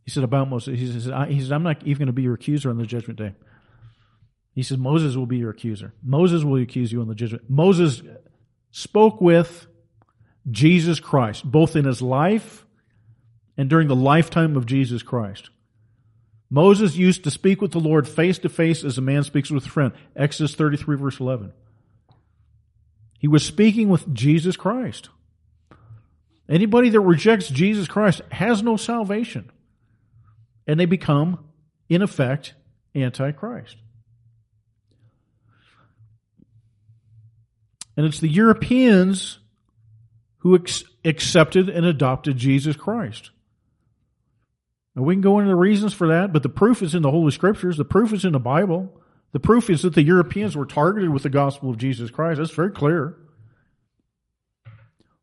he 0.06 0.12
said 0.12 0.24
about 0.24 0.50
Moses, 0.50 0.80
he 0.80 0.88
said, 0.88 1.30
he 1.30 1.42
said 1.42 1.52
I'm 1.52 1.64
not 1.64 1.84
even 1.84 1.98
going 1.98 2.08
to 2.08 2.14
be 2.14 2.24
your 2.24 2.36
accuser 2.36 2.70
on 2.70 2.78
the 2.78 2.86
judgment 2.86 3.20
day. 3.20 3.34
He 4.54 4.64
says, 4.64 4.78
Moses 4.78 5.18
will 5.18 5.26
be 5.26 5.38
your 5.38 5.50
accuser. 5.50 5.94
Moses 6.02 6.46
will 6.46 6.62
accuse 6.62 6.94
you 6.94 7.02
on 7.02 7.10
the 7.10 7.16
judgment. 7.16 7.44
Moses 7.50 8.02
spoke 8.72 9.20
with 9.20 9.68
Jesus 10.52 11.00
Christ, 11.00 11.50
both 11.50 11.76
in 11.76 11.86
his 11.86 12.02
life 12.02 12.66
and 13.58 13.70
during 13.70 13.88
the 13.88 13.96
lifetime 13.96 14.58
of 14.58 14.66
Jesus 14.66 15.04
Christ. 15.04 15.50
Moses 16.50 16.96
used 16.96 17.24
to 17.24 17.32
speak 17.32 17.62
with 17.62 17.72
the 17.72 17.80
Lord 17.80 18.08
face 18.08 18.38
to 18.40 18.50
face 18.50 18.84
as 18.84 18.98
a 18.98 19.02
man 19.02 19.24
speaks 19.24 19.50
with 19.50 19.66
a 19.66 19.70
friend. 19.70 19.94
Exodus 20.16 20.56
33 20.56 20.98
verse 20.98 21.20
11. 21.20 21.54
He 23.18 23.28
was 23.28 23.44
speaking 23.46 23.90
with 23.90 24.14
Jesus 24.14 24.58
Christ. 24.58 25.10
Anybody 26.50 26.90
that 26.90 27.00
rejects 27.00 27.48
Jesus 27.48 27.88
Christ 27.88 28.22
has 28.32 28.62
no 28.62 28.76
salvation. 28.76 29.50
And 30.68 30.80
they 30.80 30.86
become, 30.86 31.40
in 31.90 32.02
effect, 32.02 32.54
antichrist. 32.94 33.78
And 37.96 38.06
it's 38.06 38.20
the 38.20 38.30
Europeans 38.30 39.40
who 40.44 40.56
ex- 40.56 40.84
accepted 41.06 41.70
and 41.70 41.86
adopted 41.86 42.36
Jesus 42.36 42.76
Christ. 42.76 43.32
Now 44.94 45.04
we 45.04 45.16
can 45.16 45.22
go 45.22 45.40
into 45.40 45.50
the 45.50 45.56
reasons 45.56 45.94
for 45.94 46.10
that, 46.10 46.34
but 46.34 46.44
the 46.44 46.50
proof 46.50 46.82
is 46.82 46.94
in 46.94 47.02
the 47.02 47.12
Holy 47.12 47.32
Scriptures. 47.32 47.78
The 47.78 47.86
proof 47.86 48.12
is 48.12 48.26
in 48.26 48.34
the 48.34 48.40
Bible. 48.40 48.94
The 49.32 49.40
proof 49.40 49.70
is 49.70 49.84
that 49.84 49.96
the 49.96 50.04
Europeans 50.04 50.56
were 50.56 50.66
targeted 50.66 51.10
with 51.10 51.24
the 51.24 51.30
gospel 51.30 51.70
of 51.70 51.78
Jesus 51.78 52.12
Christ. 52.12 52.40
That's 52.40 52.52
very 52.52 52.72
clear. 52.72 53.18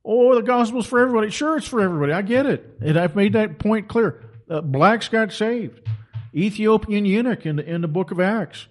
Oh, 0.02 0.34
the 0.34 0.42
gospel's 0.42 0.86
for 0.86 0.98
everybody. 0.98 1.30
Sure, 1.30 1.58
it's 1.58 1.68
for 1.68 1.82
everybody. 1.82 2.12
I 2.12 2.22
get 2.22 2.46
it. 2.46 2.78
And 2.80 2.98
I've 2.98 3.14
made 3.14 3.34
that 3.34 3.58
point 3.58 3.88
clear. 3.88 4.24
Uh, 4.48 4.62
blacks 4.62 5.08
got 5.08 5.32
saved. 5.32 5.86
Ethiopian 6.34 7.04
eunuch 7.04 7.44
in 7.44 7.56
the, 7.56 7.64
in 7.70 7.82
the 7.82 7.88
book 7.88 8.10
of 8.10 8.20
Acts. 8.20 8.68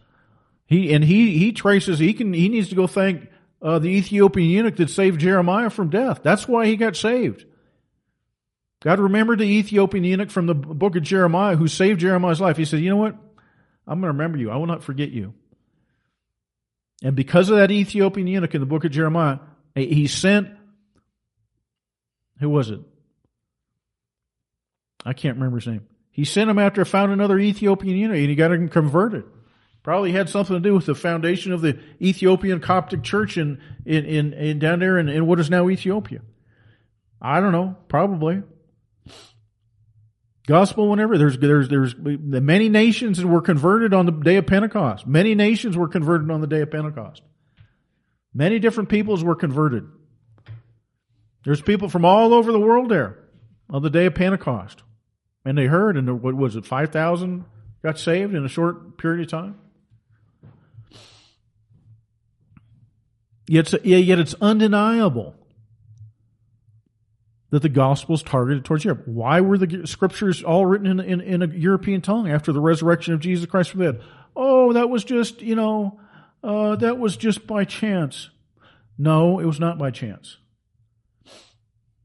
He, 0.66 0.92
and 0.94 1.04
he, 1.04 1.38
he 1.38 1.52
traces, 1.52 2.00
he 2.00 2.14
can, 2.14 2.34
he 2.34 2.50
needs 2.50 2.70
to 2.70 2.76
go 2.76 2.88
thank 2.88 3.30
uh, 3.62 3.80
the 3.80 3.90
Ethiopian 3.90 4.50
eunuch 4.50 4.78
that 4.78 4.90
saved 4.90 5.20
Jeremiah 5.20 5.70
from 5.70 5.90
death. 5.90 6.22
That's 6.24 6.48
why 6.48 6.68
he 6.68 6.76
got 6.76 6.96
saved. 6.96 7.46
God 8.82 9.00
remembered 9.00 9.40
the 9.40 9.44
Ethiopian 9.44 10.04
eunuch 10.04 10.32
from 10.32 10.46
the 10.46 10.56
book 10.56 10.96
of 10.96 11.04
Jeremiah 11.04 11.58
who 11.58 11.68
saved 11.68 12.00
Jeremiah's 12.00 12.40
life. 12.40 12.56
He 12.56 12.66
said, 12.66 12.80
You 12.80 12.90
know 12.90 12.96
what? 12.98 13.16
I'm 13.86 14.00
going 14.00 14.14
to 14.14 14.18
remember 14.18 14.38
you. 14.38 14.52
I 14.52 14.56
will 14.56 14.68
not 14.68 14.84
forget 14.84 15.10
you. 15.10 15.34
And 17.04 17.16
because 17.16 17.50
of 17.50 17.58
that 17.58 17.72
Ethiopian 17.72 18.28
eunuch 18.28 18.54
in 18.54 18.62
the 18.62 18.68
book 18.68 18.86
of 18.86 18.92
Jeremiah, 18.92 19.40
he 19.76 20.08
sent, 20.08 20.50
who 22.40 22.50
was 22.50 22.70
it? 22.70 22.80
I 25.06 25.14
can't 25.14 25.38
remember 25.38 25.58
his 25.58 25.68
name. 25.68 25.88
He 26.12 26.26
sent 26.26 26.50
him 26.50 26.60
after 26.60 26.84
found 26.84 27.12
another 27.12 27.40
Ethiopian 27.40 27.96
eunuch 27.96 28.18
and 28.18 28.30
he 28.30 28.36
got 28.36 28.52
him 28.52 28.68
converted. 28.70 29.24
Probably 29.84 30.12
had 30.12 30.30
something 30.30 30.56
to 30.56 30.60
do 30.60 30.76
with 30.76 30.86
the 30.86 30.96
foundation 30.96 31.54
of 31.54 31.62
the 31.62 31.80
Ethiopian 32.02 32.60
Coptic 32.60 33.02
Church 33.02 33.38
in, 33.38 33.62
in, 33.86 34.06
in, 34.06 34.34
in 34.34 34.60
down 34.60 34.80
there 34.80 34.98
in, 35.00 35.08
in 35.08 35.26
what 35.26 35.40
is 35.40 35.50
now 35.50 35.70
Ethiopia. 35.70 36.22
I 37.22 37.40
don't 37.40 37.54
know. 37.54 37.76
Probably. 37.88 38.44
Gospel 40.48 40.90
whenever 40.90 41.18
there's 41.18 41.38
there's 41.38 41.70
there's 41.70 41.96
many 41.96 42.70
nations 42.70 43.20
that 43.20 43.28
were 43.28 43.42
converted 43.42 43.94
on 43.94 44.08
the 44.08 44.12
day 44.12 44.38
of 44.38 44.48
Pentecost. 44.48 45.06
Many 45.06 45.36
nations 45.36 45.78
were 45.78 45.88
converted 45.88 46.32
on 46.32 46.42
the 46.42 46.48
day 46.48 46.62
of 46.62 46.72
Pentecost. 46.72 47.22
Many 48.34 48.58
different 48.58 48.90
peoples 48.90 49.24
were 49.24 49.36
converted. 49.36 49.88
There's 51.46 51.62
people 51.62 51.88
from 51.88 52.04
all 52.04 52.34
over 52.34 52.52
the 52.52 52.60
world 52.60 52.90
there 52.90 53.20
on 53.70 53.84
the 53.84 53.92
day 53.92 54.08
of 54.08 54.16
Pentecost, 54.16 54.82
and 55.46 55.56
they 55.56 55.68
heard, 55.68 55.98
and 55.98 56.20
what 56.20 56.34
was 56.36 56.56
it, 56.56 56.66
five 56.66 56.92
thousand 56.92 57.46
got 57.84 58.00
saved 58.00 58.34
in 58.34 58.44
a 58.44 58.50
short 58.50 58.98
period 58.98 59.22
of 59.22 59.30
time. 59.30 59.56
Yet, 63.50 63.84
yet 63.84 64.20
it's 64.20 64.36
undeniable 64.42 65.34
that 67.50 67.64
the 67.64 67.70
gospel 67.70 68.14
is 68.14 68.22
targeted 68.22 68.64
towards 68.64 68.86
Europe. 68.86 69.08
Why 69.08 69.42
were 69.42 69.58
the 69.58 69.88
scriptures 69.88 70.44
all 70.44 70.68
written 70.68 70.86
in, 70.86 71.00
in, 71.00 71.20
in, 71.20 71.42
a 71.42 71.48
European 71.48 72.02
tongue 72.02 72.30
after 72.30 72.54
the 72.54 72.62
resurrection 72.62 73.16
of 73.16 73.22
Jesus 73.22 73.48
Christ 73.48 73.72
from 73.72 73.80
the 73.80 73.94
dead? 73.94 74.02
Oh, 74.36 74.74
that 74.74 74.92
was 74.92 75.04
just, 75.04 75.42
you 75.42 75.56
know, 75.56 76.00
uh, 76.44 76.76
that 76.76 77.00
was 77.00 77.18
just 77.18 77.48
by 77.48 77.64
chance. 77.64 78.30
No, 79.00 79.40
it 79.40 79.46
was 79.46 79.60
not 79.60 79.80
by 79.80 79.90
chance. 79.90 80.38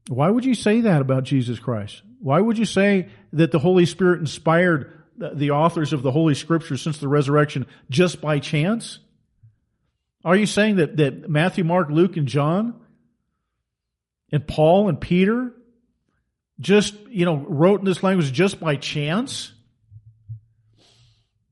Why 0.09 0.31
would 0.31 0.45
you 0.45 0.55
say 0.55 0.81
that 0.81 0.99
about 0.99 1.25
Jesus 1.25 1.59
Christ? 1.59 2.01
Why 2.21 2.41
would 2.41 2.57
you 2.57 2.65
say 2.65 3.09
that 3.33 3.51
the 3.51 3.59
Holy 3.59 3.85
Spirit 3.85 4.19
inspired 4.19 4.99
the 5.15 5.51
authors 5.51 5.93
of 5.93 6.01
the 6.01 6.11
Holy 6.11 6.33
Scriptures 6.33 6.81
since 6.81 6.97
the 6.97 7.07
resurrection 7.07 7.67
just 7.91 8.19
by 8.19 8.39
chance? 8.39 8.97
Are 10.25 10.35
you 10.35 10.47
saying 10.47 10.77
that, 10.77 10.97
that 10.97 11.29
Matthew, 11.29 11.63
Mark, 11.63 11.91
Luke, 11.91 12.17
and 12.17 12.27
John 12.27 12.73
and 14.31 14.45
Paul 14.45 14.89
and 14.89 14.99
Peter 14.99 15.53
just, 16.59 16.95
you 17.09 17.25
know, 17.25 17.35
wrote 17.35 17.81
in 17.81 17.85
this 17.85 18.01
language 18.01 18.33
just 18.33 18.59
by 18.59 18.75
chance? 18.75 19.51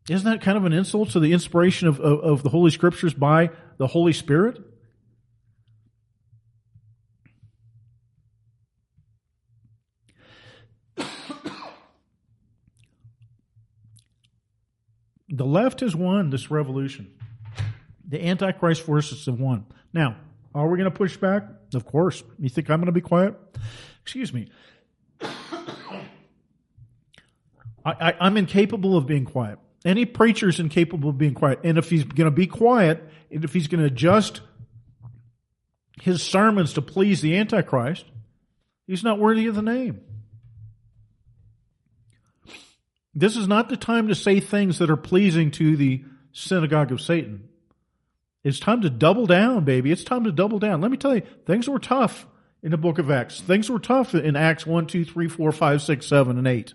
Isn't 0.10 0.30
that 0.30 0.42
kind 0.42 0.58
of 0.58 0.66
an 0.66 0.74
insult 0.74 1.12
to 1.12 1.20
the 1.20 1.34
inspiration 1.34 1.88
of, 1.88 2.00
of, 2.00 2.20
of 2.22 2.44
the 2.44 2.50
Holy 2.50 2.72
Scriptures 2.72 3.14
by 3.14 3.52
the 3.78 3.86
Holy 3.86 4.12
Spirit? 4.12 4.60
The 15.36 15.46
left 15.46 15.80
has 15.80 15.96
won 15.96 16.30
this 16.30 16.52
revolution. 16.52 17.12
The 18.14 18.24
Antichrist 18.28 18.84
forces 18.84 19.26
have 19.26 19.40
won. 19.40 19.66
Now, 19.92 20.18
are 20.54 20.70
we 20.70 20.78
going 20.78 20.88
to 20.90 20.96
push 20.96 21.18
back? 21.18 21.46
Of 21.74 21.84
course. 21.84 22.22
You 22.38 22.48
think 22.48 22.70
I'm 22.70 22.78
going 22.78 22.86
to 22.86 22.92
be 22.92 23.02
quiet? 23.02 23.34
Excuse 24.04 24.32
me. 24.32 24.52
I, 27.84 28.14
am 28.20 28.38
incapable 28.38 28.96
of 28.96 29.08
being 29.08 29.26
quiet. 29.26 29.58
Any 29.84 30.06
preacher 30.06 30.48
is 30.48 30.60
incapable 30.60 31.10
of 31.10 31.18
being 31.18 31.34
quiet. 31.34 31.62
And 31.64 31.80
if 31.80 31.90
he's 31.90 32.04
going 32.04 32.26
to 32.26 32.32
be 32.32 32.46
quiet, 32.46 33.04
and 33.32 33.44
if 33.44 33.52
he's 33.52 33.68
going 33.68 33.82
to 33.82 33.88
adjust 33.88 34.42
his 36.00 36.22
sermons 36.22 36.74
to 36.74 36.84
please 36.84 37.20
the 37.20 37.36
Antichrist, 37.38 38.06
he's 38.86 39.04
not 39.04 39.18
worthy 39.18 39.48
of 39.48 39.56
the 39.56 39.64
name. 39.64 40.02
This 43.16 43.36
is 43.36 43.48
not 43.48 43.70
the 43.70 43.78
time 43.78 44.10
to 44.10 44.14
say 44.14 44.40
things 44.40 44.78
that 44.78 44.92
are 44.92 44.98
pleasing 44.98 45.50
to 45.50 45.76
the 45.76 46.04
synagogue 46.32 46.92
of 46.92 47.02
Satan. 47.02 47.50
It's 48.44 48.60
time 48.60 48.82
to 48.82 48.90
double 48.90 49.26
down, 49.26 49.64
baby. 49.64 49.92
It's 49.92 50.04
time 50.04 50.26
to 50.26 50.32
double 50.32 50.60
down. 50.60 50.82
Let 50.82 50.92
me 50.92 50.98
tell 50.98 51.16
you, 51.16 51.22
things 51.46 51.68
were 51.70 51.80
tough 51.80 52.28
in 52.62 52.72
the 52.72 52.78
book 52.78 53.00
of 53.00 53.10
Acts. 53.10 53.40
Things 53.40 53.70
were 53.70 53.80
tough 53.80 54.14
in 54.14 54.36
Acts 54.36 54.66
1, 54.66 54.88
2, 54.88 55.06
3, 55.06 55.28
4, 55.28 55.52
5, 55.52 55.82
6, 55.82 56.06
7, 56.06 56.38
and 56.38 56.48
8. 56.48 56.74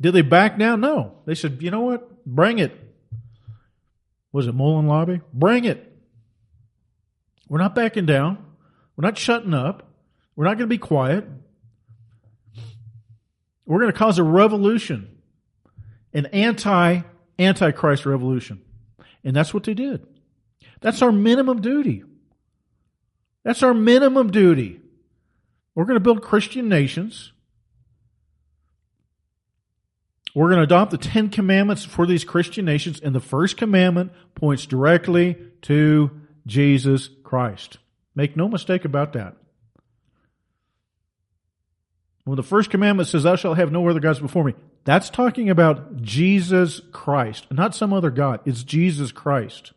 Did 0.00 0.12
they 0.12 0.22
back 0.22 0.58
down? 0.58 0.80
No. 0.80 1.18
They 1.26 1.34
said, 1.34 1.58
you 1.60 1.70
know 1.70 1.80
what? 1.80 2.24
Bring 2.26 2.58
it. 2.58 2.72
Was 4.32 4.46
it 4.46 4.56
Molon 4.56 4.88
Labe? 4.88 5.22
Bring 5.32 5.64
it. 5.64 5.86
We're 7.48 7.58
not 7.58 7.74
backing 7.74 8.06
down. 8.06 8.38
We're 8.96 9.06
not 9.06 9.18
shutting 9.18 9.54
up. 9.54 9.88
We're 10.36 10.44
not 10.44 10.56
going 10.56 10.68
to 10.68 10.74
be 10.74 10.78
quiet. 10.78 11.26
We're 13.66 13.80
going 13.80 13.92
to 13.92 13.98
cause 13.98 14.18
a 14.18 14.22
revolution, 14.22 15.18
an 16.12 16.26
anti 16.26 17.00
antichrist 17.38 18.06
revolution. 18.06 18.62
And 19.24 19.34
that's 19.34 19.52
what 19.52 19.64
they 19.64 19.74
did. 19.74 20.06
That's 20.80 21.02
our 21.02 21.12
minimum 21.12 21.60
duty. 21.60 22.04
That's 23.44 23.62
our 23.62 23.74
minimum 23.74 24.30
duty. 24.30 24.80
We're 25.74 25.84
going 25.84 25.96
to 25.96 26.00
build 26.00 26.22
Christian 26.22 26.68
nations. 26.68 27.32
We're 30.34 30.48
going 30.48 30.58
to 30.58 30.64
adopt 30.64 30.90
the 30.90 30.98
Ten 30.98 31.28
Commandments 31.28 31.84
for 31.84 32.06
these 32.06 32.24
Christian 32.24 32.64
nations, 32.64 33.00
and 33.00 33.14
the 33.14 33.20
first 33.20 33.56
commandment 33.56 34.12
points 34.34 34.66
directly 34.66 35.36
to 35.62 36.10
Jesus 36.46 37.08
Christ. 37.24 37.78
Make 38.14 38.36
no 38.36 38.48
mistake 38.48 38.84
about 38.84 39.14
that. 39.14 39.36
When 42.24 42.36
the 42.36 42.42
first 42.42 42.70
commandment 42.70 43.08
says, 43.08 43.24
Thou 43.24 43.36
shalt 43.36 43.56
have 43.56 43.72
no 43.72 43.88
other 43.88 44.00
gods 44.00 44.20
before 44.20 44.44
me, 44.44 44.54
that's 44.90 45.08
talking 45.08 45.48
about 45.48 46.02
Jesus 46.02 46.80
Christ, 46.90 47.46
not 47.52 47.76
some 47.76 47.92
other 47.92 48.10
God. 48.10 48.40
It's 48.44 48.64
Jesus 48.64 49.12
Christ. 49.12 49.72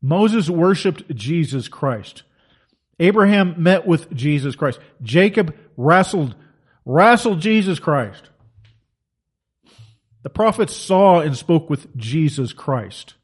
Moses 0.00 0.48
worshiped 0.48 1.14
Jesus 1.14 1.68
Christ. 1.68 2.22
Abraham 2.98 3.54
met 3.58 3.86
with 3.86 4.10
Jesus 4.14 4.56
Christ. 4.56 4.78
Jacob 5.02 5.54
wrestled, 5.76 6.34
wrestled 6.86 7.40
Jesus 7.40 7.78
Christ. 7.78 8.30
The 10.22 10.30
prophets 10.30 10.74
saw 10.74 11.20
and 11.20 11.36
spoke 11.36 11.68
with 11.68 11.94
Jesus 11.94 12.54
Christ. 12.54 13.16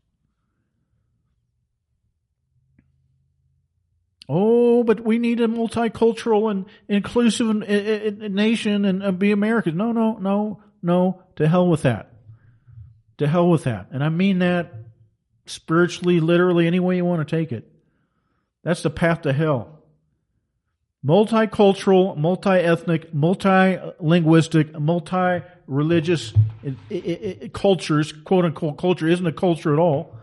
Oh, 4.29 4.70
but 4.85 5.01
we 5.01 5.19
need 5.19 5.41
a 5.41 5.49
multicultural 5.49 6.51
and 6.51 6.67
inclusive 6.89 7.57
nation 7.57 8.85
and 8.85 9.19
be 9.19 9.33
Americans. 9.33 9.77
No, 9.77 9.93
no, 9.93 10.17
no, 10.19 10.63
no. 10.83 11.23
To 11.37 11.49
hell 11.49 11.69
with 11.69 11.83
that. 11.83 12.13
To 13.19 13.27
hell 13.27 13.49
with 13.49 13.65
that. 13.65 13.89
And 13.91 14.03
I 14.03 14.09
mean 14.09 14.41
that 14.41 14.73
spiritually, 15.47 16.21
literally, 16.21 16.67
any 16.67 16.81
way 16.81 16.97
you 16.97 17.05
want 17.05 17.27
to 17.27 17.37
take 17.37 17.53
it. 17.53 17.71
That's 18.63 18.83
the 18.83 18.91
path 18.91 19.23
to 19.23 19.33
hell. 19.33 19.83
Multicultural, 21.05 22.17
multi-ethnic, 22.17 23.15
multi-linguistic, 23.15 24.79
multi-religious 24.79 26.35
cultures, 27.53 28.13
quote 28.13 28.45
unquote 28.45 28.77
culture, 28.77 29.09
isn't 29.09 29.27
a 29.27 29.33
culture 29.33 29.73
at 29.73 29.79
all 29.79 30.20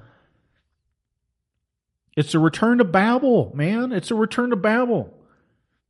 it's 2.18 2.34
a 2.34 2.40
return 2.40 2.80
to 2.80 2.84
Babel, 2.84 3.52
man. 3.54 3.94
It's 3.94 4.10
a 4.10 4.16
return 4.16 4.50
to 4.50 4.56
Babel. 4.56 5.14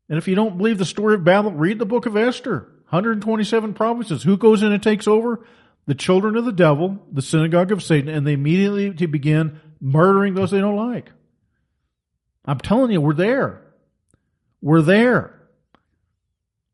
And 0.09 0.17
if 0.17 0.27
you 0.27 0.35
don't 0.35 0.57
believe 0.57 0.77
the 0.77 0.85
story 0.85 1.15
of 1.15 1.23
Babel, 1.23 1.53
read 1.53 1.79
the 1.79 1.85
book 1.85 2.05
of 2.05 2.17
Esther. 2.17 2.69
127 2.89 3.73
provinces. 3.73 4.23
Who 4.23 4.35
goes 4.35 4.61
in 4.61 4.73
and 4.73 4.83
takes 4.83 5.07
over? 5.07 5.45
The 5.85 5.95
children 5.95 6.35
of 6.35 6.43
the 6.43 6.51
devil, 6.51 6.99
the 7.09 7.21
synagogue 7.21 7.71
of 7.71 7.81
Satan, 7.81 8.09
and 8.09 8.27
they 8.27 8.33
immediately 8.33 8.89
begin 8.89 9.61
murdering 9.79 10.33
those 10.33 10.51
they 10.51 10.59
don't 10.59 10.75
like. 10.75 11.11
I'm 12.43 12.59
telling 12.59 12.91
you, 12.91 12.99
we're 12.99 13.13
there. 13.13 13.61
We're 14.61 14.81
there. 14.81 15.33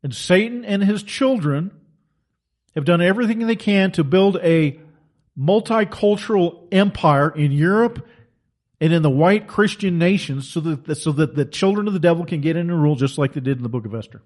And 0.02 0.12
Satan 0.12 0.64
and 0.64 0.82
his 0.82 1.04
children 1.04 1.70
have 2.74 2.84
done 2.84 3.00
everything 3.00 3.38
they 3.46 3.54
can 3.54 3.92
to 3.92 4.02
build 4.02 4.36
a 4.38 4.80
multicultural 5.38 6.66
empire 6.72 7.30
in 7.30 7.52
Europe 7.52 8.04
and 8.80 8.92
in 8.92 9.02
the 9.02 9.10
white 9.10 9.46
Christian 9.46 9.98
nations 9.98 10.48
so 10.48 10.60
that, 10.60 10.96
so 10.96 11.12
that 11.12 11.34
the 11.34 11.44
children 11.44 11.86
of 11.86 11.92
the 11.92 12.00
devil 12.00 12.24
can 12.24 12.40
get 12.40 12.56
in 12.56 12.70
and 12.70 12.82
rule 12.82 12.96
just 12.96 13.18
like 13.18 13.32
they 13.32 13.40
did 13.40 13.56
in 13.56 13.62
the 13.62 13.68
book 13.68 13.86
of 13.86 13.94
Esther. 13.94 14.22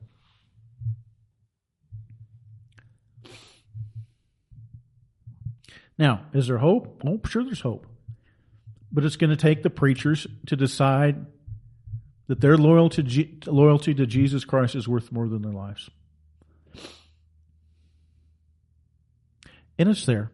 Now, 5.99 6.27
is 6.33 6.47
there 6.47 6.59
hope? 6.59 7.03
Oh, 7.05 7.21
sure 7.27 7.45
there's 7.45 7.61
hope. 7.61 7.87
But 8.93 9.05
it's 9.05 9.17
going 9.17 9.31
to 9.31 9.37
take 9.37 9.63
the 9.63 9.71
preachers 9.71 10.27
to 10.47 10.57
decide 10.57 11.27
that 12.29 12.41
their 12.41 12.57
loyalty, 12.57 13.39
loyalty 13.47 13.95
to 13.95 14.07
Jesus 14.07 14.45
Christ 14.45 14.75
is 14.75 14.87
worth 14.87 15.11
more 15.11 15.29
than 15.29 15.43
their 15.43 15.53
lives. 15.53 15.91
And 19.79 19.89
it's 19.89 20.07
there. 20.07 20.31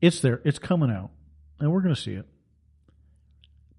It's 0.00 0.20
there. 0.20 0.40
It's 0.44 0.58
coming 0.58 0.90
out. 0.90 1.10
And 1.58 1.72
we're 1.72 1.82
going 1.82 1.94
to 1.94 2.00
see 2.00 2.14
it. 2.14 2.26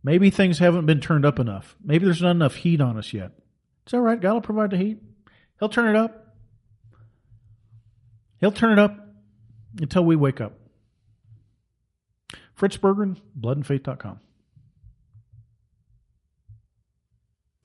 Maybe 0.03 0.29
things 0.29 0.59
haven't 0.59 0.85
been 0.85 0.99
turned 0.99 1.25
up 1.25 1.39
enough. 1.39 1.75
Maybe 1.83 2.05
there's 2.05 2.21
not 2.21 2.31
enough 2.31 2.55
heat 2.55 2.81
on 2.81 2.97
us 2.97 3.13
yet. 3.13 3.31
It's 3.85 3.93
all 3.93 4.01
right. 4.01 4.19
God 4.19 4.33
will 4.33 4.41
provide 4.41 4.71
the 4.71 4.77
heat. 4.77 4.99
He'll 5.59 5.69
turn 5.69 5.95
it 5.95 5.95
up. 5.95 6.35
He'll 8.39 8.51
turn 8.51 8.73
it 8.73 8.79
up 8.79 8.97
until 9.79 10.03
we 10.03 10.15
wake 10.15 10.41
up. 10.41 10.53
Fritz 12.55 12.77
Berggren, 12.77 13.17
bloodandfaith.com. 13.39 14.19